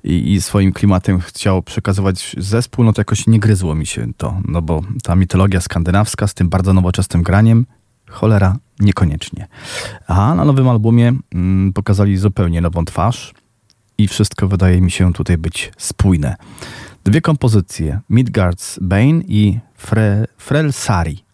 i, 0.04 0.32
i, 0.32 0.40
swoim 0.42 0.72
klimatem 0.72 1.20
chciał 1.20 1.62
przekazywać 1.62 2.36
zespół, 2.38 2.84
no 2.84 2.92
to 2.92 3.00
jakoś 3.00 3.26
nie 3.26 3.40
gryzło 3.40 3.74
mi 3.74 3.86
się 3.86 4.06
to, 4.16 4.40
no 4.48 4.62
bo 4.62 4.82
ta 5.02 5.16
mitologia 5.16 5.60
skandynawska 5.60 6.26
z 6.26 6.34
tym 6.34 6.48
bardzo 6.48 6.72
nowoczesnym 6.72 7.22
graniem, 7.22 7.66
cholera, 8.08 8.56
niekoniecznie. 8.80 9.46
A 10.06 10.34
na 10.34 10.44
nowym 10.44 10.68
albumie 10.68 11.12
mm, 11.34 11.72
pokazali 11.72 12.16
zupełnie 12.16 12.60
nową 12.60 12.84
twarz 12.84 13.34
i 13.98 14.08
wszystko 14.08 14.48
wydaje 14.48 14.80
mi 14.80 14.90
się 14.90 15.12
tutaj 15.12 15.38
być 15.38 15.72
spójne. 15.78 16.36
Dwie 17.04 17.20
kompozycje, 17.20 18.00
Midgard's 18.10 18.78
Bane 18.80 19.22
i 19.28 19.58
Fre 19.74 20.24
Frelsari. 20.36 21.27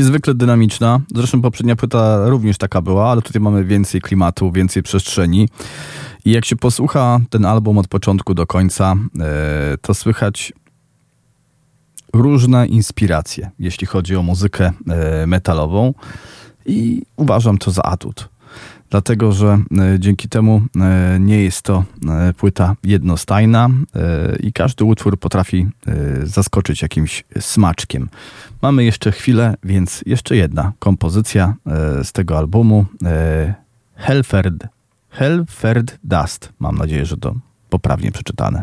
Niezwykle 0.00 0.34
dynamiczna. 0.34 1.00
Zresztą 1.14 1.42
poprzednia 1.42 1.76
płyta 1.76 2.28
również 2.28 2.58
taka 2.58 2.82
była, 2.82 3.10
ale 3.10 3.22
tutaj 3.22 3.42
mamy 3.42 3.64
więcej 3.64 4.00
klimatu, 4.00 4.52
więcej 4.52 4.82
przestrzeni. 4.82 5.48
I 6.24 6.30
jak 6.30 6.44
się 6.44 6.56
posłucha 6.56 7.20
ten 7.30 7.44
album 7.44 7.78
od 7.78 7.88
początku 7.88 8.34
do 8.34 8.46
końca, 8.46 8.94
e, 9.20 9.78
to 9.82 9.94
słychać 9.94 10.52
różne 12.12 12.66
inspiracje, 12.66 13.50
jeśli 13.58 13.86
chodzi 13.86 14.16
o 14.16 14.22
muzykę 14.22 14.72
e, 14.90 15.26
metalową 15.26 15.94
i 16.66 17.02
uważam 17.16 17.58
to 17.58 17.70
za 17.70 17.82
atut. 17.82 18.28
Dlatego, 18.90 19.32
że 19.32 19.58
e, 19.78 19.98
dzięki 19.98 20.28
temu 20.28 20.62
nie 21.20 21.42
jest 21.42 21.62
to 21.62 21.84
płyta 22.36 22.76
jednostajna 22.84 23.68
i 24.40 24.52
każdy 24.52 24.84
utwór 24.84 25.18
potrafi 25.18 25.66
zaskoczyć 26.22 26.82
jakimś 26.82 27.24
smaczkiem. 27.40 28.08
Mamy 28.62 28.84
jeszcze 28.84 29.12
chwilę, 29.12 29.54
więc 29.64 30.02
jeszcze 30.06 30.36
jedna 30.36 30.72
kompozycja 30.78 31.54
z 32.02 32.12
tego 32.12 32.38
albumu 32.38 32.86
Helferd 33.96 34.66
Helferd 35.10 35.98
Dust. 36.04 36.52
Mam 36.58 36.78
nadzieję, 36.78 37.06
że 37.06 37.16
to 37.16 37.34
poprawnie 37.70 38.12
przeczytane. 38.12 38.62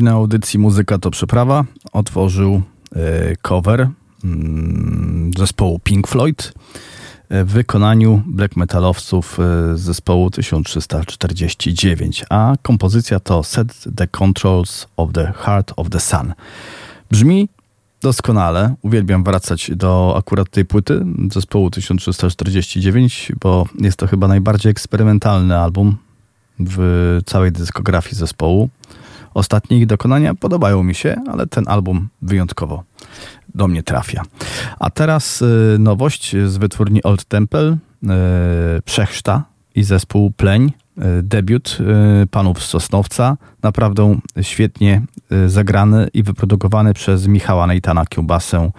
Godzinę 0.00 0.12
audycji 0.12 0.58
Muzyka 0.58 0.98
to 0.98 1.10
Przeprawa 1.10 1.64
otworzył 1.92 2.62
e, 2.96 3.36
cover 3.42 3.88
mm, 4.24 5.30
zespołu 5.38 5.78
Pink 5.78 6.08
Floyd 6.08 6.52
w 7.30 7.52
wykonaniu 7.52 8.22
black 8.26 8.56
metalowców 8.56 9.38
z 9.74 9.80
zespołu 9.80 10.30
1349, 10.30 12.24
a 12.30 12.54
kompozycja 12.62 13.20
to 13.20 13.42
Set 13.42 13.84
the 13.96 14.08
Controls 14.08 14.86
of 14.96 15.12
the 15.12 15.32
Heart 15.36 15.72
of 15.76 15.90
the 15.90 16.00
Sun. 16.00 16.32
Brzmi 17.10 17.48
doskonale. 18.02 18.74
Uwielbiam 18.82 19.24
wracać 19.24 19.70
do 19.76 20.14
akurat 20.18 20.50
tej 20.50 20.64
płyty 20.64 21.04
zespołu 21.32 21.70
1349, 21.70 23.32
bo 23.40 23.66
jest 23.80 23.96
to 23.96 24.06
chyba 24.06 24.28
najbardziej 24.28 24.70
eksperymentalny 24.70 25.58
album 25.58 25.96
w 26.60 27.18
całej 27.26 27.52
dyskografii 27.52 28.16
zespołu. 28.16 28.70
Ostatnie 29.34 29.78
ich 29.78 29.86
dokonania 29.86 30.34
podobają 30.34 30.82
mi 30.82 30.94
się, 30.94 31.16
ale 31.32 31.46
ten 31.46 31.64
album 31.68 32.08
wyjątkowo 32.22 32.84
do 33.54 33.68
mnie 33.68 33.82
trafia. 33.82 34.22
A 34.78 34.90
teraz 34.90 35.42
y, 35.42 35.76
nowość 35.78 36.36
z 36.46 36.56
wytwórni 36.56 37.02
Old 37.02 37.24
Temple, 37.24 37.70
y, 37.72 38.06
Przechszta 38.84 39.44
i 39.74 39.82
zespół 39.82 40.30
Pleń. 40.30 40.72
Y, 40.98 41.22
debiut 41.22 41.78
panów 42.30 42.62
z 42.62 42.66
Sosnowca, 42.66 43.36
naprawdę 43.62 44.18
świetnie 44.42 45.02
zagrany 45.46 46.08
i 46.14 46.22
wyprodukowany 46.22 46.94
przez 46.94 47.26
Michała 47.26 47.66
Nejtana 47.66 48.06
Kiełbasę 48.06 48.70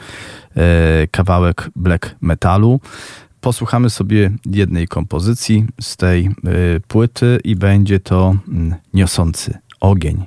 kawałek 1.12 1.70
black 1.76 2.16
metalu. 2.22 2.80
Posłuchamy 3.42 3.90
sobie 3.90 4.32
jednej 4.46 4.88
kompozycji 4.88 5.66
z 5.82 5.98
tej 5.98 6.30
płyty 6.88 7.40
i 7.44 7.56
będzie 7.56 8.00
to 8.00 8.36
mm, 8.48 8.76
Niosący 8.94 9.58
ogień. 9.80 10.26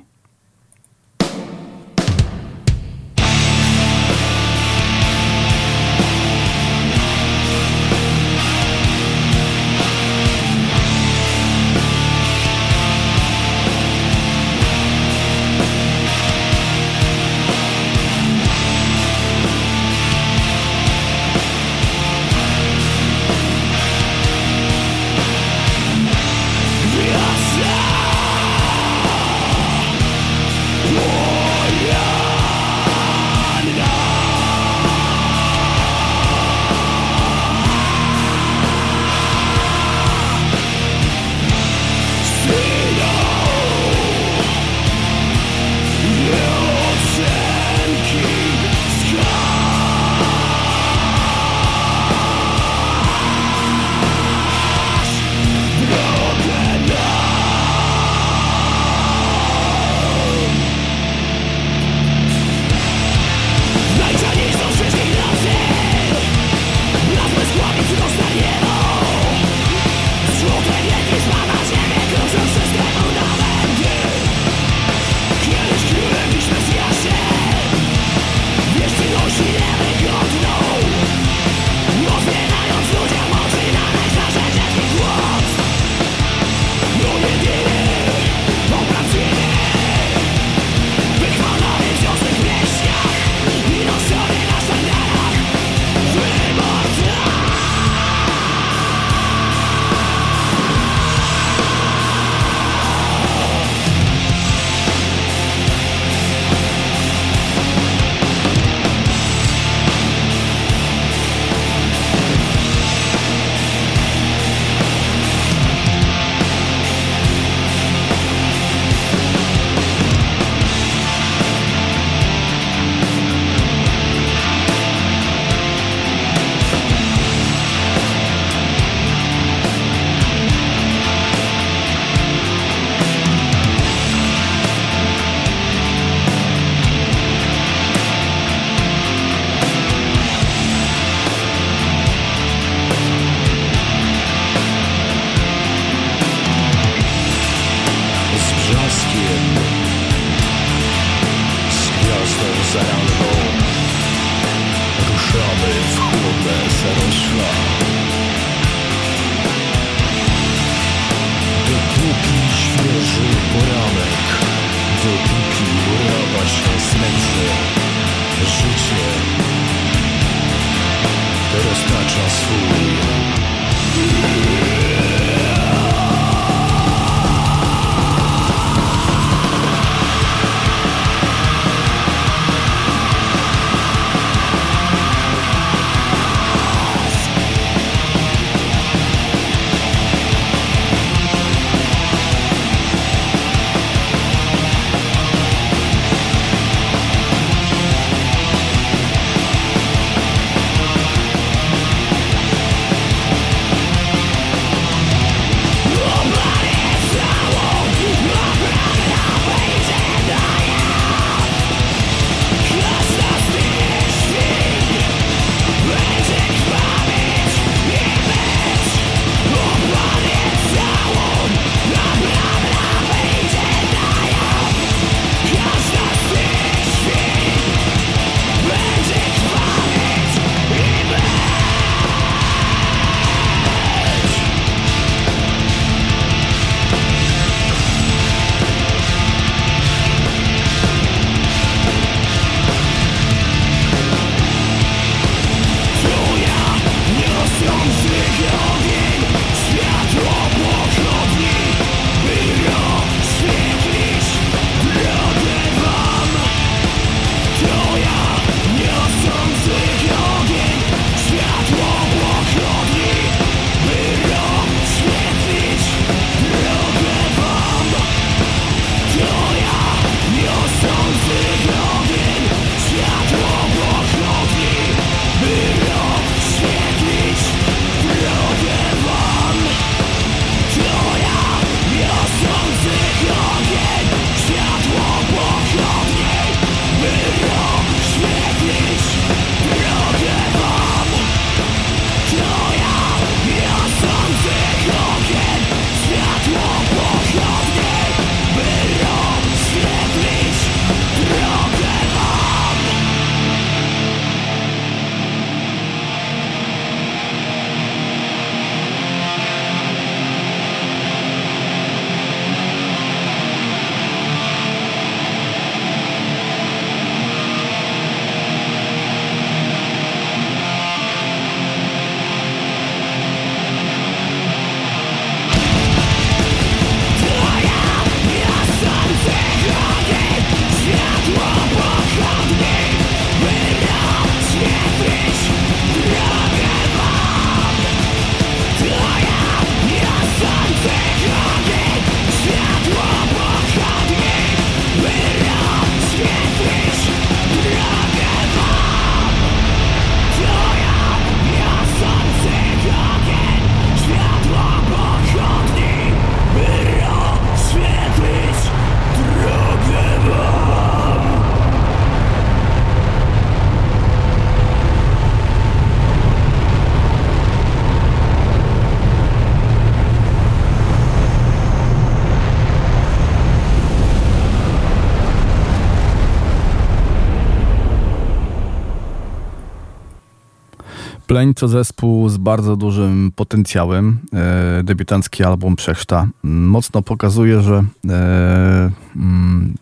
Pleń 381.35 381.53
to 381.53 381.67
zespół 381.67 382.29
z 382.29 382.37
bardzo 382.37 382.75
dużym 382.75 383.31
potencjałem. 383.35 384.17
E, 384.33 384.83
debiutancki 384.83 385.43
album 385.43 385.75
Przechrzta 385.75 386.27
mocno 386.43 387.01
pokazuje, 387.01 387.61
że 387.61 387.83
e, 388.09 388.91
mm, 389.15 389.75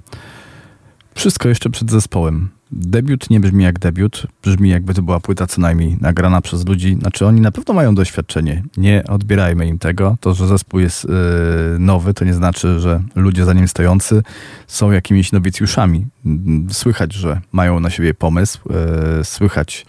wszystko 1.16 1.50
jeszcze 1.50 1.70
przed 1.70 1.92
zespołem. 1.92 2.50
Debiut 2.72 3.30
nie 3.30 3.40
brzmi 3.40 3.64
jak 3.64 3.80
debiut, 3.80 4.28
brzmi 4.44 4.70
jakby 4.70 4.94
to 4.94 5.02
była 5.02 5.20
płyta 5.20 5.48
co 5.48 5.62
najmniej 5.62 5.98
nagrana 6.02 6.42
przez 6.42 6.68
ludzi. 6.68 6.98
Znaczy 7.00 7.26
oni 7.26 7.42
na 7.42 7.52
pewno 7.52 7.74
mają 7.74 7.96
doświadczenie, 7.96 8.64
nie 8.78 9.04
odbierajmy 9.10 9.68
im 9.68 9.80
tego. 9.80 10.18
To, 10.20 10.34
że 10.34 10.48
zespół 10.48 10.80
jest 10.80 11.06
e, 11.06 11.10
nowy, 11.80 12.14
to 12.14 12.26
nie 12.26 12.34
znaczy, 12.34 12.80
że 12.80 13.02
ludzie 13.16 13.46
za 13.46 13.54
nim 13.54 13.68
stojący 13.68 14.24
są 14.68 14.92
jakimiś 14.92 15.32
nowicjuszami. 15.32 16.06
Słychać, 16.72 17.14
że 17.14 17.42
mają 17.52 17.80
na 17.80 17.90
siebie 17.90 18.14
pomysł, 18.14 18.60
e, 18.70 19.24
słychać 19.24 19.86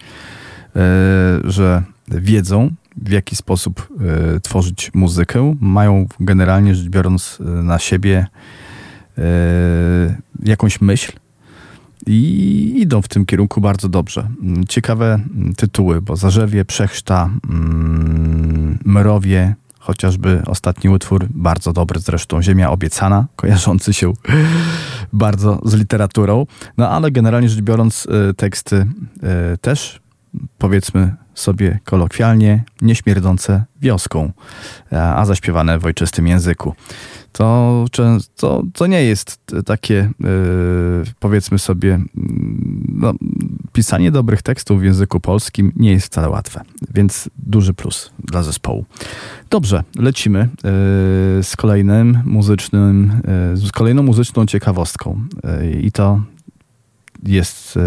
że 1.43 1.83
wiedzą, 2.07 2.71
w 2.97 3.11
jaki 3.11 3.35
sposób 3.35 3.87
e, 4.35 4.39
tworzyć 4.39 4.91
muzykę. 4.93 5.55
Mają 5.59 6.07
generalnie 6.19 6.75
rzecz 6.75 6.89
biorąc 6.89 7.37
e, 7.41 7.43
na 7.43 7.79
siebie 7.79 8.27
jakąś 10.43 10.81
myśl 10.81 11.11
i 12.07 12.73
idą 12.81 13.01
w 13.01 13.07
tym 13.07 13.25
kierunku 13.25 13.61
bardzo 13.61 13.89
dobrze. 13.89 14.27
Mm, 14.41 14.67
ciekawe 14.67 15.13
mm, 15.13 15.53
tytuły, 15.55 16.01
bo 16.01 16.15
Zarzewie, 16.15 16.65
Przechrzta, 16.65 17.29
mm, 17.49 18.79
Mrowie, 18.85 19.55
chociażby 19.79 20.41
ostatni 20.45 20.89
utwór, 20.89 21.27
bardzo 21.29 21.73
dobry 21.73 21.99
zresztą, 21.99 22.41
Ziemia 22.41 22.71
Obiecana, 22.71 23.25
kojarzący 23.35 23.93
się 23.93 24.13
bardzo 25.13 25.61
z 25.65 25.73
literaturą. 25.73 26.45
No 26.77 26.89
ale 26.89 27.11
generalnie 27.11 27.49
rzecz 27.49 27.61
biorąc, 27.61 28.07
teksty 28.37 28.85
też 29.61 30.01
powiedzmy 30.57 31.15
sobie 31.33 31.79
kolokwialnie, 31.83 32.63
nieśmierdzące 32.81 33.63
wioską, 33.81 34.31
a 34.91 35.25
zaśpiewane 35.25 35.79
w 35.79 35.85
ojczystym 35.85 36.27
języku. 36.27 36.73
To, 37.31 37.85
to, 38.35 38.63
to 38.73 38.87
nie 38.87 39.03
jest 39.03 39.55
takie, 39.65 40.09
yy, 40.19 41.03
powiedzmy 41.19 41.59
sobie, 41.59 41.99
no, 42.87 43.13
pisanie 43.73 44.11
dobrych 44.11 44.41
tekstów 44.41 44.81
w 44.81 44.83
języku 44.83 45.19
polskim 45.19 45.71
nie 45.75 45.91
jest 45.91 46.05
wcale 46.05 46.29
łatwe, 46.29 46.61
więc 46.93 47.29
duży 47.37 47.73
plus 47.73 48.11
dla 48.23 48.43
zespołu. 48.43 48.85
Dobrze, 49.49 49.83
lecimy 49.95 50.39
yy, 50.39 50.49
z 51.43 51.53
kolejnym 51.57 52.21
muzycznym, 52.25 53.21
yy, 53.51 53.57
z 53.57 53.71
kolejną 53.71 54.03
muzyczną 54.03 54.45
ciekawostką 54.45 55.21
i 55.81 55.91
to 55.91 56.21
jest 57.23 57.79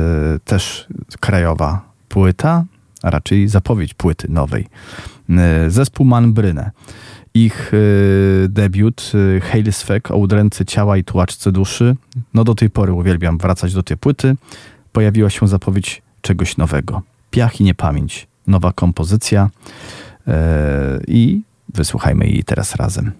też 0.44 0.86
krajowa 1.20 1.87
płyta, 2.18 2.64
a 3.02 3.10
raczej 3.10 3.48
zapowiedź 3.48 3.94
płyty 3.94 4.28
nowej. 4.30 4.66
E, 5.30 5.70
zespół 5.70 6.06
Manbrynę. 6.06 6.70
Ich 7.34 7.72
e, 7.74 8.48
debiut 8.48 9.12
e, 9.36 9.40
Hail 9.40 9.72
Swek 9.72 10.10
o 10.10 10.16
udręce 10.16 10.64
ciała 10.64 10.96
i 10.96 11.04
tułaczce 11.04 11.52
duszy. 11.52 11.96
No 12.34 12.44
do 12.44 12.54
tej 12.54 12.70
pory 12.70 12.92
uwielbiam 12.92 13.38
wracać 13.38 13.74
do 13.74 13.82
tej 13.82 13.96
płyty. 13.96 14.36
Pojawiła 14.92 15.30
się 15.30 15.48
zapowiedź 15.48 16.02
czegoś 16.20 16.56
nowego. 16.56 17.02
Piach 17.30 17.60
i 17.60 17.64
niepamięć. 17.64 18.26
Nowa 18.46 18.72
kompozycja 18.72 19.50
i 21.08 21.42
wysłuchajmy 21.74 22.26
jej 22.26 22.44
teraz 22.44 22.76
razem. 22.76 23.12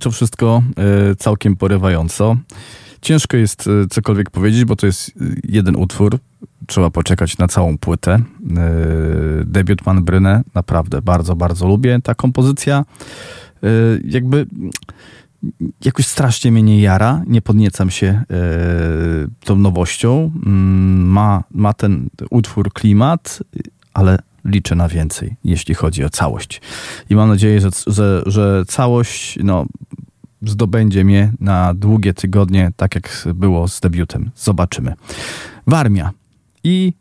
To 0.00 0.10
wszystko 0.10 0.62
y, 1.12 1.16
całkiem 1.16 1.56
porywająco. 1.56 2.36
Ciężko 3.02 3.36
jest 3.36 3.66
y, 3.66 3.86
cokolwiek 3.90 4.30
powiedzieć, 4.30 4.64
bo 4.64 4.76
to 4.76 4.86
jest 4.86 5.08
y, 5.08 5.12
jeden 5.44 5.76
utwór. 5.76 6.18
Trzeba 6.66 6.90
poczekać 6.90 7.38
na 7.38 7.48
całą 7.48 7.78
płytę. 7.78 8.18
Debiut 9.44 9.82
Pan 9.82 10.04
Brynę 10.04 10.42
naprawdę 10.54 11.02
bardzo, 11.02 11.36
bardzo 11.36 11.66
lubię. 11.66 12.00
Ta 12.02 12.14
kompozycja 12.14 12.84
jakby 14.04 14.46
jakoś 15.84 16.06
strasznie 16.06 16.52
mnie 16.52 16.62
nie 16.62 16.80
jara, 16.80 17.22
nie 17.26 17.42
podniecam 17.42 17.90
się 17.90 18.06
e, 18.06 18.24
tą 19.44 19.56
nowością. 19.56 20.30
Mm, 20.46 21.06
ma, 21.06 21.44
ma 21.50 21.72
ten 21.74 22.08
utwór 22.30 22.72
klimat, 22.72 23.42
ale 23.94 24.18
liczę 24.44 24.74
na 24.74 24.88
więcej, 24.88 25.36
jeśli 25.44 25.74
chodzi 25.74 26.04
o 26.04 26.10
całość. 26.10 26.60
I 27.10 27.14
mam 27.14 27.28
nadzieję, 27.28 27.60
że, 27.60 27.68
że, 27.86 28.22
że 28.26 28.64
całość 28.68 29.38
no, 29.42 29.66
zdobędzie 30.46 31.04
mnie 31.04 31.32
na 31.40 31.74
długie 31.74 32.14
tygodnie, 32.14 32.72
tak 32.76 32.94
jak 32.94 33.28
było 33.34 33.68
z 33.68 33.80
debiutem. 33.80 34.30
Zobaczymy. 34.36 34.94
Warmia 35.66 36.10
i 36.64 36.92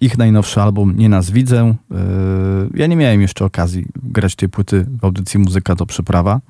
ich 0.00 0.18
najnowszy 0.18 0.62
album 0.62 0.96
Nie 0.96 1.08
nas 1.08 1.30
widzę. 1.30 1.74
Yy, 1.90 1.96
ja 2.74 2.86
nie 2.86 2.96
miałem 2.96 3.20
jeszcze 3.20 3.44
okazji 3.44 3.86
grać 4.02 4.36
tej 4.36 4.48
płyty 4.48 4.86
w 5.00 5.04
audycji 5.04 5.40
Muzyka 5.40 5.76
to 5.76 5.86
Przyprawa. 5.86 6.40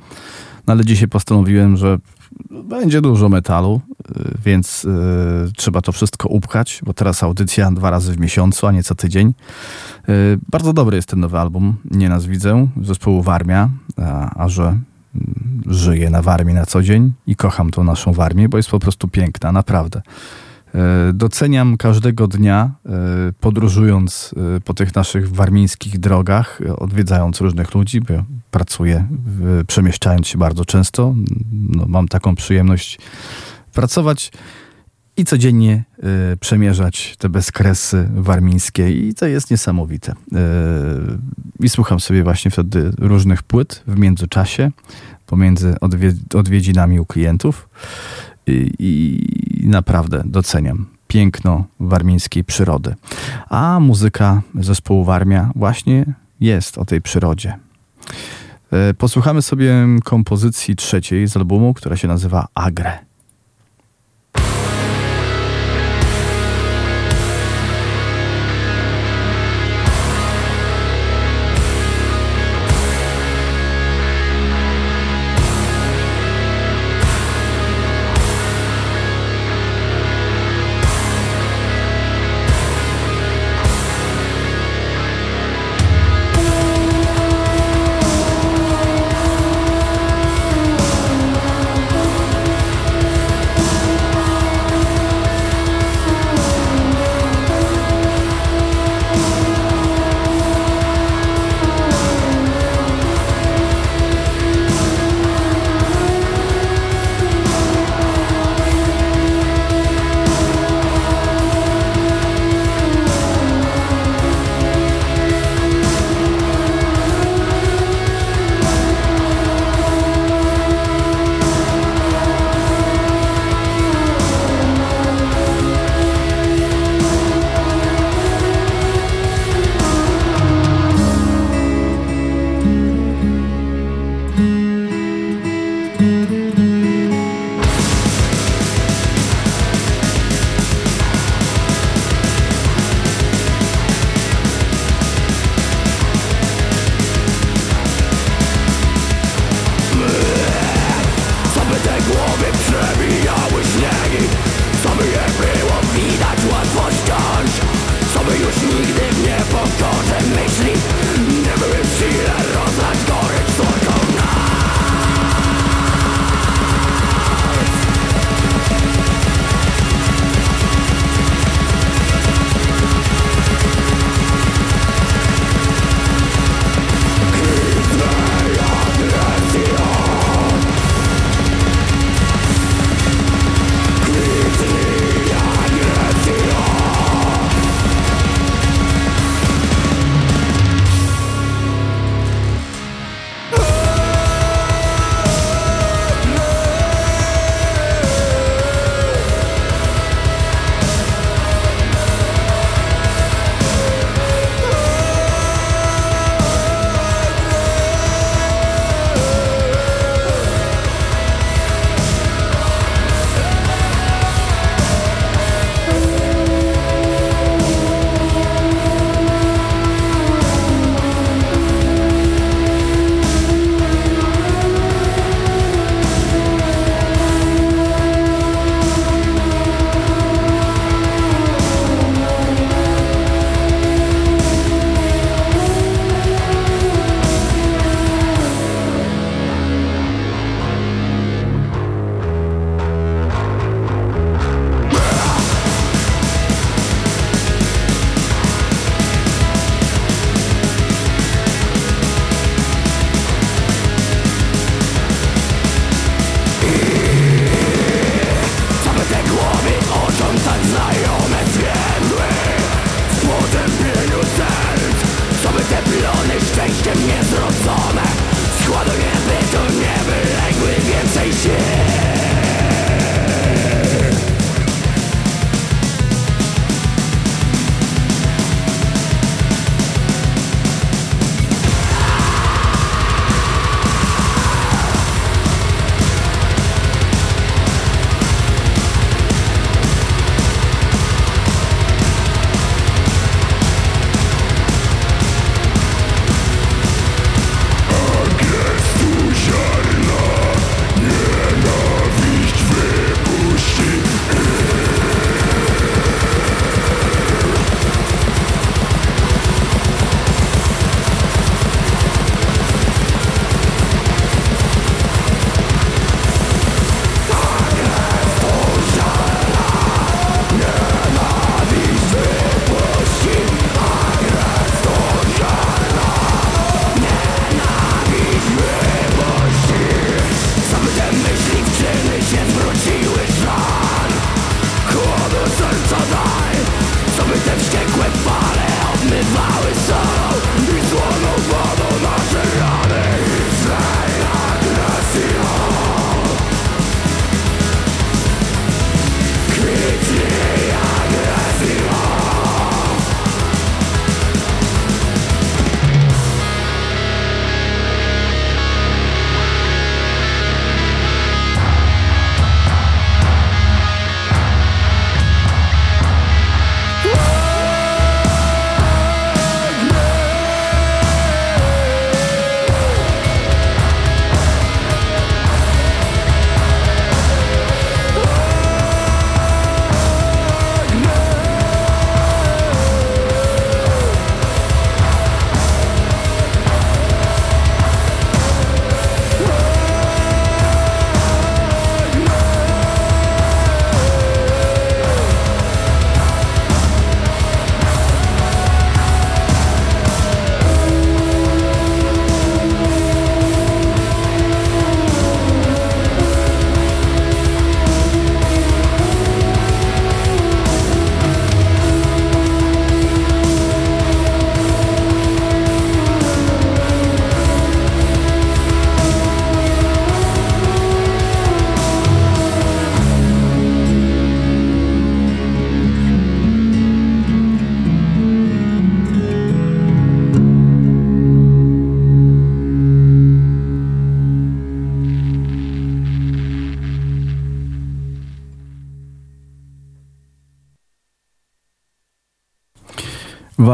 No 0.67 0.73
ale 0.73 0.85
dzisiaj 0.85 1.09
postanowiłem, 1.09 1.77
że 1.77 1.99
będzie 2.65 3.01
dużo 3.01 3.29
metalu, 3.29 3.81
y, 4.01 4.39
więc 4.45 4.85
y, 4.85 5.53
trzeba 5.57 5.81
to 5.81 5.93
wszystko 5.93 6.29
upchać, 6.29 6.81
bo 6.87 6.95
teraz 6.95 7.23
audycja 7.23 7.71
dwa 7.71 7.91
razy 7.91 8.13
w 8.13 8.21
miesiącu, 8.21 8.67
a 8.67 8.73
nie 8.73 8.83
co 8.83 8.95
tydzień. 8.95 9.35
Bardzo 10.51 10.73
dobry 10.73 10.97
jest 10.97 11.09
ten 11.09 11.21
nowy 11.21 11.39
album, 11.39 11.75
Nie 11.91 12.09
nas 12.09 12.27
widzę, 12.27 12.69
zespołu 12.83 13.23
Warmia, 13.23 13.71
a, 13.97 14.43
a 14.45 14.49
że 14.49 14.79
żyję 15.67 16.11
na 16.11 16.23
Warmii 16.23 16.55
na 16.55 16.67
co 16.67 16.83
dzień 16.83 17.13
i 17.27 17.37
kocham 17.37 17.71
tą 17.71 17.85
naszą 17.85 18.13
Warmię, 18.13 18.49
bo 18.49 18.57
jest 18.57 18.71
po 18.71 18.79
prostu 18.79 19.09
piękna, 19.09 19.53
naprawdę. 19.53 20.03
E, 20.75 21.13
doceniam 21.13 21.77
każdego 21.77 22.27
dnia, 22.29 22.71
e, 22.87 22.91
podróżując 23.41 24.35
e, 24.57 24.61
po 24.61 24.75
tych 24.75 24.95
naszych 24.95 25.31
warmińskich 25.33 25.99
drogach, 25.99 26.61
odwiedzając 26.79 27.41
różnych 27.41 27.75
ludzi, 27.75 28.01
bo 28.01 28.15
pracuję, 28.51 29.09
przemieszczając 29.67 30.27
się 30.27 30.39
bardzo 30.39 30.65
często. 30.65 31.15
No, 31.53 31.85
mam 31.87 32.09
taką 32.09 32.35
przyjemność 32.35 32.99
pracować 33.73 34.33
i 35.17 35.25
codziennie 35.25 35.85
przemierzać 36.41 37.17
te 37.19 37.29
bezkresy 37.29 38.09
warmińskie 38.15 39.09
i 39.09 39.15
to 39.15 39.27
jest 39.27 39.51
niesamowite. 39.51 40.13
I 41.61 41.69
słucham 41.69 42.01
sobie 42.01 42.25
właśnie 42.25 42.51
wtedy 42.51 42.93
różnych 42.99 43.43
płyt 43.43 43.83
w 43.87 43.99
międzyczasie, 43.99 44.71
pomiędzy 45.27 45.75
odwiedzinami 46.35 47.01
u 47.01 47.07
klientów 47.07 47.69
i, 48.47 49.67
naprawdę 49.67 50.23
doceniam 50.27 50.87
piękno 51.09 51.65
warmińskiej 51.81 52.45
przyrody. 52.45 52.95
A 53.51 53.81
muzyka 53.81 54.43
zespołu 54.61 55.05
Warmia 55.05 55.51
właśnie 55.55 56.07
jest 56.41 56.79
o 56.79 56.85
tej 56.85 57.03
przyrodzie. 57.03 57.59
E, 58.73 58.95
posłuchamy 58.95 59.43
sobie 59.43 59.75
kompozycji 60.05 60.77
trzeciej 60.77 61.29
z 61.29 61.37
albumu, 61.37 61.75
która 61.75 61.97
się 61.97 62.09
nazywa 62.09 62.49
Agre. 62.55 62.99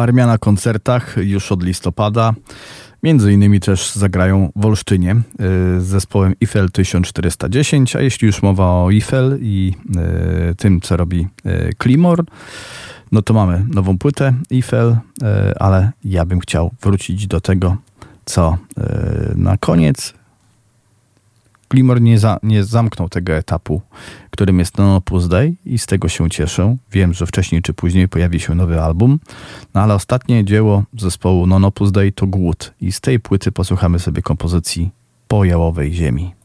Warmia 0.00 0.26
na 0.26 0.38
koncertach 0.38 1.16
już 1.16 1.52
od 1.52 1.62
listopada. 1.62 2.34
Między 3.02 3.32
innymi 3.32 3.60
też 3.60 3.92
zagrają 3.92 4.52
w 4.56 4.66
Olsztynie 4.66 5.12
y, 5.12 5.16
z 5.80 5.84
zespołem 5.84 6.34
Eiffel 6.42 6.70
1410, 6.70 7.96
a 7.96 8.00
jeśli 8.00 8.26
już 8.26 8.42
mowa 8.42 8.64
o 8.64 8.92
Eiffel 8.92 9.38
i 9.40 9.74
y, 10.50 10.54
tym, 10.54 10.80
co 10.80 10.96
robi 10.96 11.28
y, 11.46 11.72
Klimor, 11.78 12.24
no 13.12 13.22
to 13.22 13.34
mamy 13.34 13.66
nową 13.74 13.98
płytę 13.98 14.34
Eiffel, 14.50 14.96
ale 15.60 15.92
ja 16.04 16.24
bym 16.24 16.40
chciał 16.40 16.70
wrócić 16.82 17.26
do 17.26 17.40
tego, 17.40 17.76
co 18.24 18.56
na 19.34 19.56
koniec 19.56 20.14
Glimmer 21.70 22.00
nie, 22.00 22.18
za, 22.18 22.38
nie 22.42 22.64
zamknął 22.64 23.08
tego 23.08 23.32
etapu, 23.32 23.82
którym 24.30 24.58
jest 24.58 24.78
Non 24.78 24.90
Opus 24.90 25.28
Dei 25.28 25.56
i 25.64 25.78
z 25.78 25.86
tego 25.86 26.08
się 26.08 26.30
cieszę. 26.30 26.76
Wiem, 26.92 27.14
że 27.14 27.26
wcześniej 27.26 27.62
czy 27.62 27.74
później 27.74 28.08
pojawi 28.08 28.40
się 28.40 28.54
nowy 28.54 28.80
album, 28.80 29.18
no 29.74 29.80
ale 29.80 29.94
ostatnie 29.94 30.44
dzieło 30.44 30.84
zespołu 30.98 31.46
Non 31.46 31.64
Opus 31.64 31.92
Dei 31.92 32.12
to 32.12 32.26
Głód 32.26 32.74
i 32.80 32.92
z 32.92 33.00
tej 33.00 33.20
płyty 33.20 33.52
posłuchamy 33.52 33.98
sobie 33.98 34.22
kompozycji 34.22 34.90
Po 35.28 35.44
jałowej 35.44 35.92
ziemi. 35.92 36.39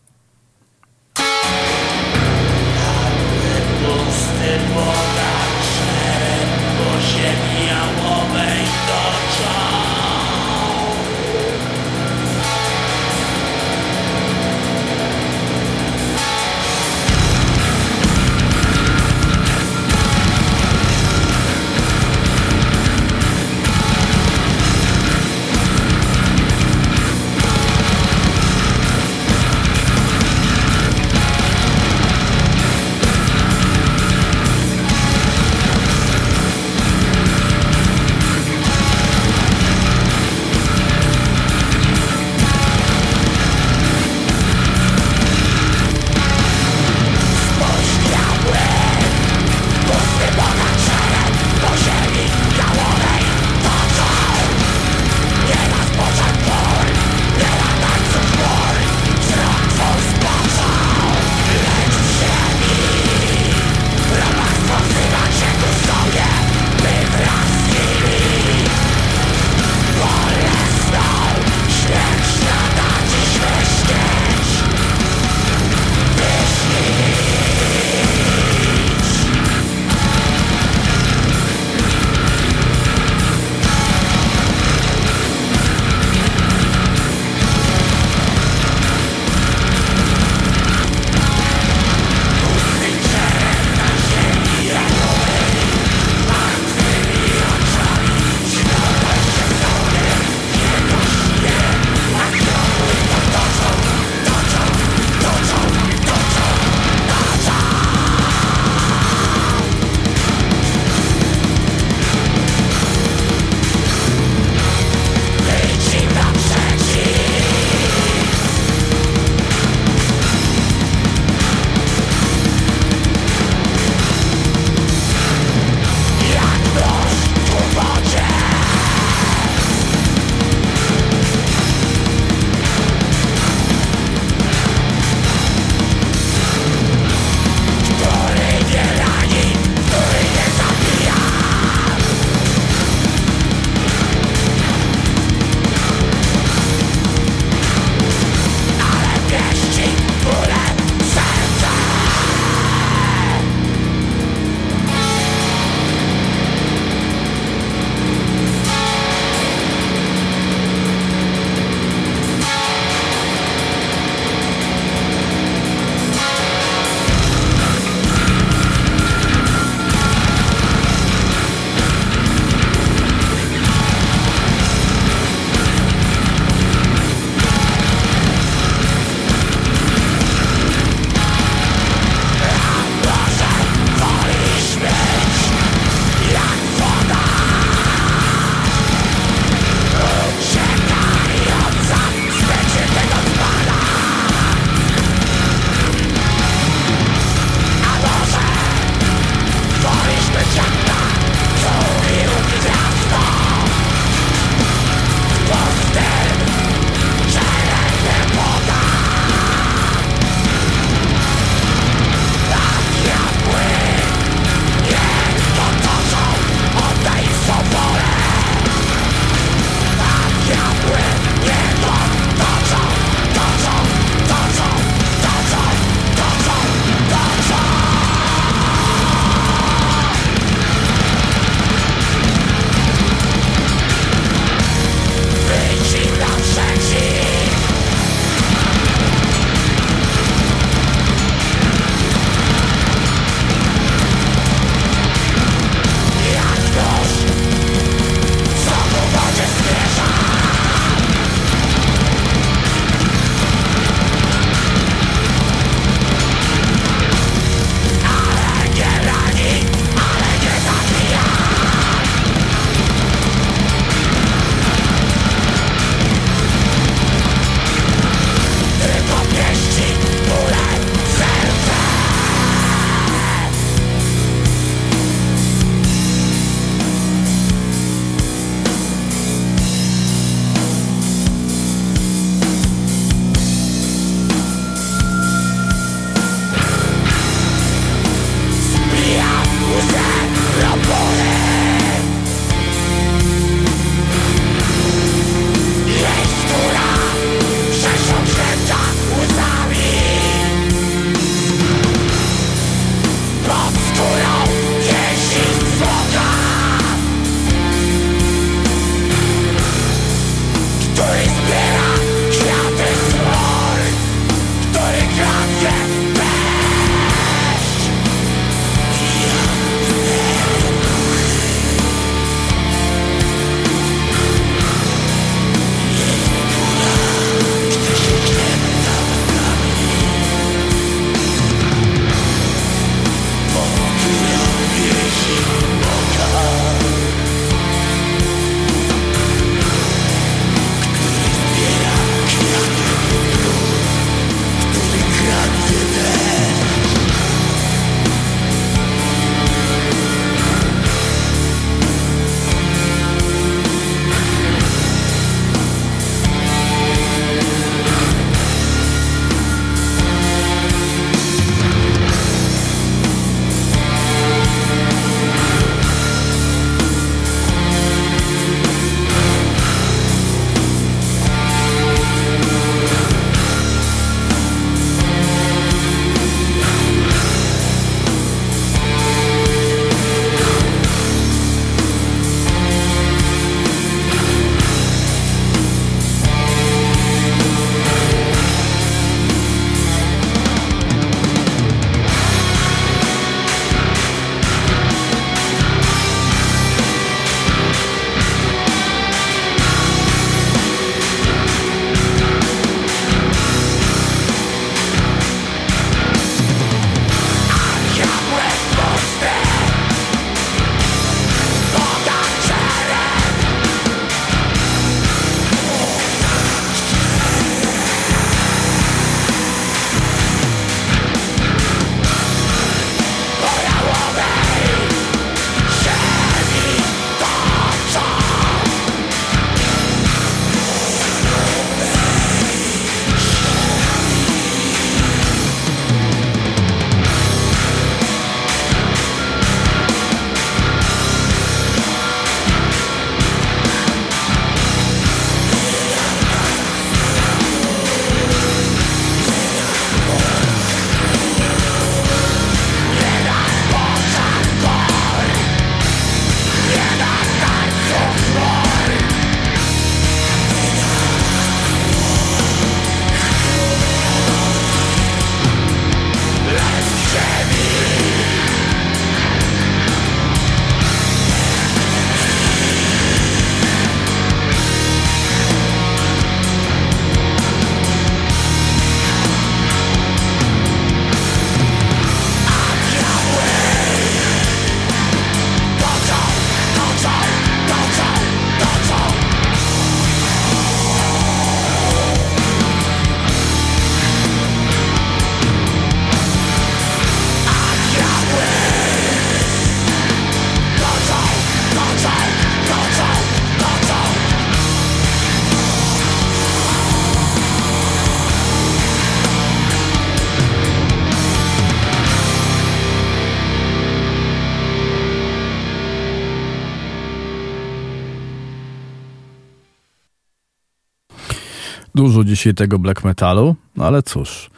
Dużo 522.06 522.24
dzisiaj 522.24 522.54
tego 522.54 522.80
black 522.80 523.04
metalu, 523.04 523.56
no 523.76 523.86
ale 523.86 524.04
cóż. 524.04 524.50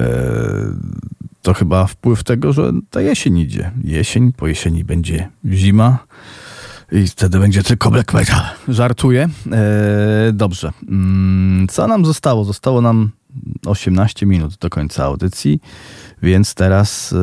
E, 0.00 0.06
to 1.42 1.54
chyba 1.54 1.86
wpływ 1.86 2.24
tego, 2.24 2.52
że 2.52 2.72
ta 2.90 3.00
jesień 3.00 3.38
idzie. 3.38 3.70
Jesień, 3.84 4.32
po 4.32 4.46
jesieni 4.46 4.84
będzie 4.84 5.28
zima 5.46 5.98
i 6.92 7.06
wtedy 7.06 7.38
będzie 7.38 7.62
tylko 7.62 7.90
black 7.90 8.14
metal. 8.14 8.42
Żartuję. 8.68 9.28
E, 9.52 10.32
dobrze. 10.32 10.72
Mm, 10.88 11.66
co 11.68 11.86
nam 11.86 12.04
zostało? 12.04 12.44
Zostało 12.44 12.80
nam 12.80 13.10
18 13.66 14.26
minut 14.26 14.56
do 14.56 14.70
końca 14.70 15.04
audycji, 15.04 15.60
więc 16.22 16.54
teraz 16.54 17.12
e, 17.12 17.16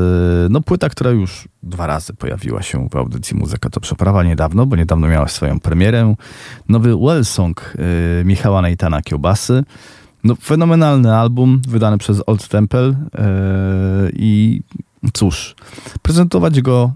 no 0.49 0.61
płyta, 0.61 0.89
która 0.89 1.11
już 1.11 1.47
dwa 1.63 1.87
razy 1.87 2.13
pojawiła 2.13 2.61
się 2.61 2.89
w 2.91 2.95
audycji 2.95 3.37
Muzyka 3.37 3.69
to 3.69 3.79
Przeprawa 3.79 4.23
niedawno, 4.23 4.65
bo 4.65 4.75
niedawno 4.75 5.07
miała 5.07 5.27
swoją 5.27 5.59
premierę. 5.59 6.15
Nowy 6.69 6.95
Well 6.95 7.25
Song 7.25 7.75
e, 8.21 8.25
Michała 8.25 8.61
Nejtana 8.61 9.01
Kiełbasy. 9.01 9.63
No, 10.23 10.35
fenomenalny 10.35 11.15
album 11.15 11.61
wydany 11.67 11.97
przez 11.97 12.23
Old 12.25 12.47
Temple 12.47 12.87
yy, 12.87 12.95
i 14.13 14.61
cóż, 15.13 15.55
prezentować 16.01 16.61
go 16.61 16.91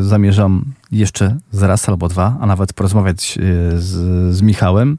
zamierzam 0.00 0.64
jeszcze 0.92 1.36
z 1.50 1.62
raz 1.62 1.88
albo 1.88 2.08
dwa, 2.08 2.36
a 2.40 2.46
nawet 2.46 2.72
porozmawiać 2.72 3.38
z, 3.76 3.84
z 4.34 4.42
Michałem 4.42 4.98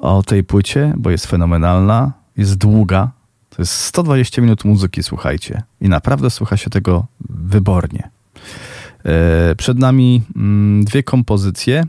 o 0.00 0.22
tej 0.22 0.44
płycie, 0.44 0.94
bo 0.96 1.10
jest 1.10 1.26
fenomenalna, 1.26 2.12
jest 2.36 2.54
długa. 2.54 3.10
To 3.50 3.62
jest 3.62 3.72
120 3.72 4.42
minut 4.42 4.64
muzyki, 4.64 5.02
słuchajcie. 5.02 5.62
I 5.80 5.88
naprawdę 5.88 6.30
słucha 6.30 6.56
się 6.56 6.70
tego 6.70 7.06
wybornie. 7.30 8.10
Przed 9.56 9.78
nami 9.78 10.22
mm, 10.36 10.84
dwie 10.84 11.02
kompozycje. 11.02 11.84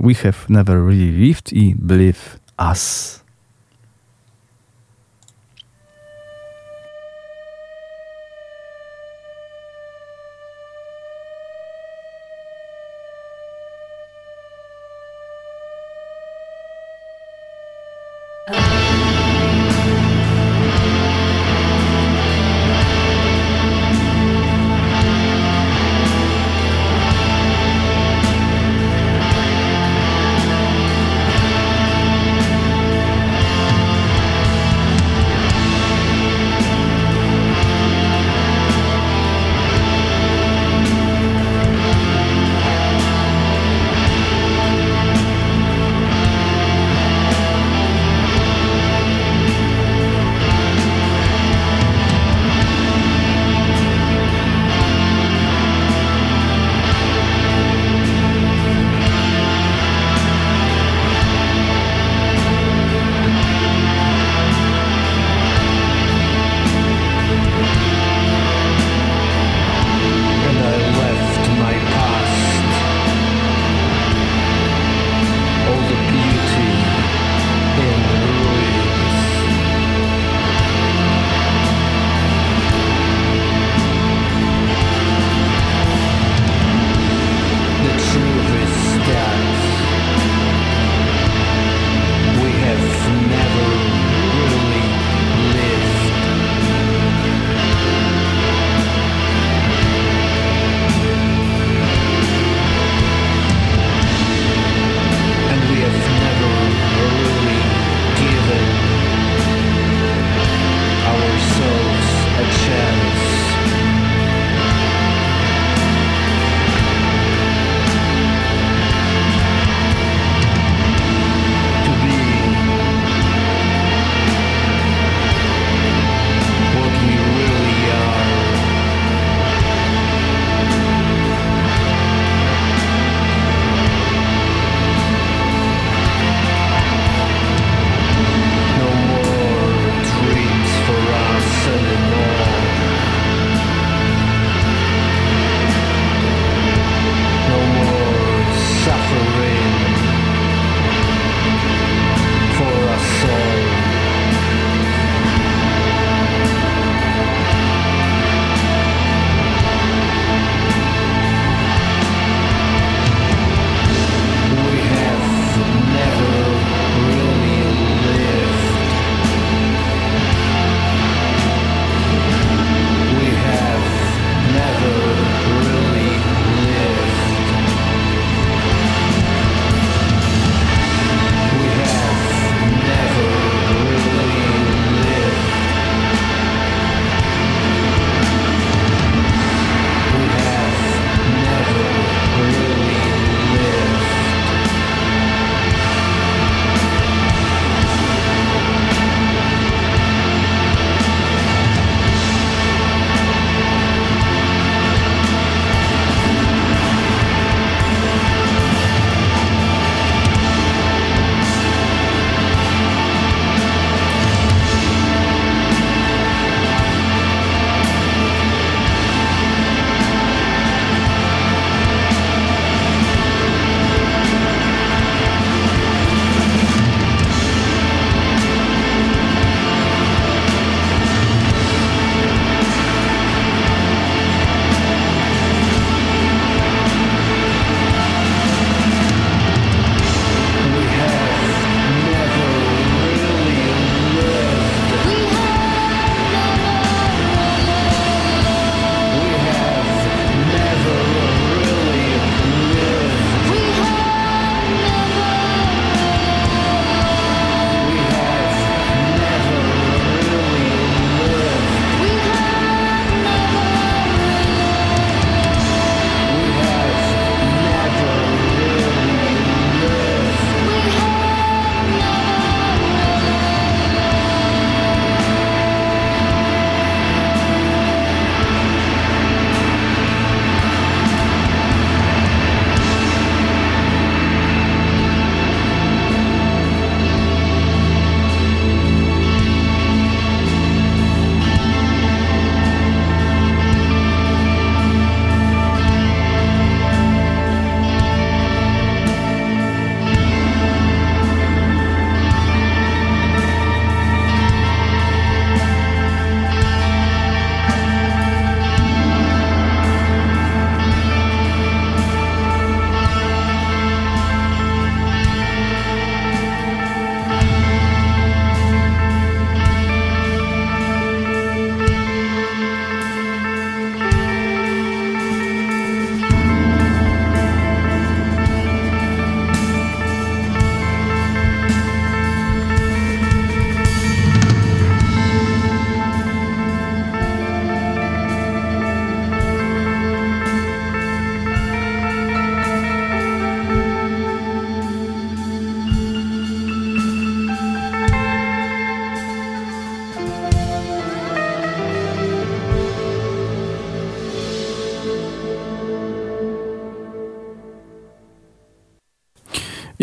We 0.00 0.14
Have 0.14 0.34
Never 0.48 0.76
Really 0.76 1.12
Lived 1.12 1.52
i 1.52 1.74
Believe 1.78 2.18
Us. 2.70 3.17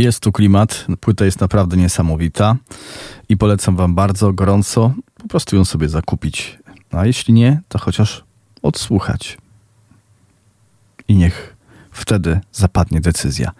Jest 0.06 0.20
tu 0.20 0.32
klimat, 0.32 0.86
płyta 1.00 1.26
jest 1.26 1.42
naprawdę 1.42 1.78
niesamowita 1.78 2.56
i 3.30 3.38
polecam 3.38 3.76
wam 3.76 3.96
bardzo 3.96 4.34
gorąco 4.34 4.94
po 5.18 5.28
prostu 5.28 5.56
ją 5.56 5.66
sobie 5.66 5.90
zakupić. 5.90 6.60
A 6.92 7.06
jeśli 7.06 7.34
nie, 7.34 7.62
to 7.70 7.80
chociaż 7.80 8.24
odsłuchać. 8.62 9.38
I 11.08 11.16
niech 11.16 11.56
wtedy 11.92 12.40
zapadnie 12.52 13.02
decyzja, 13.02 13.52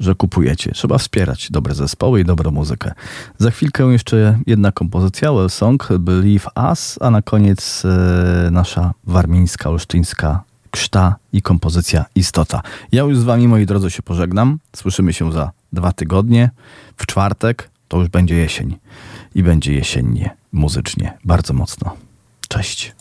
że 0.00 0.14
kupujecie. 0.14 0.72
Trzeba 0.72 0.98
wspierać 0.98 1.50
dobre 1.50 1.74
zespoły 1.74 2.20
i 2.20 2.24
dobrą 2.24 2.50
muzykę. 2.50 2.92
Za 3.38 3.50
chwilkę 3.50 3.84
jeszcze 3.84 4.38
jedna 4.46 4.72
kompozycja, 4.72 5.32
Well 5.32 5.50
Song, 5.50 5.88
Believe 5.98 6.50
Us, 6.70 6.98
a 7.00 7.10
na 7.10 7.22
koniec 7.22 7.82
e, 7.84 8.50
nasza 8.50 8.94
warmińska, 9.04 9.70
olsztyńska 9.70 10.42
krzta 10.70 11.16
i 11.32 11.42
kompozycja 11.42 12.04
Istota. 12.14 12.62
Ja 12.92 13.02
już 13.02 13.18
z 13.18 13.22
wami, 13.22 13.48
moi 13.48 13.66
drodzy, 13.66 13.90
się 13.90 14.02
pożegnam. 14.02 14.58
Słyszymy 14.76 15.12
się 15.12 15.32
za 15.32 15.50
dwa 15.74 15.92
tygodnie. 15.92 16.50
W 16.96 17.06
czwartek 17.06 17.70
to 17.88 17.98
już 17.98 18.08
będzie 18.08 18.34
jesień. 18.34 18.76
I 19.34 19.42
będzie 19.42 19.74
jesiennie, 19.74 20.36
muzycznie, 20.52 21.18
bardzo 21.24 21.54
mocno. 21.54 21.96
Cześć. 22.48 22.94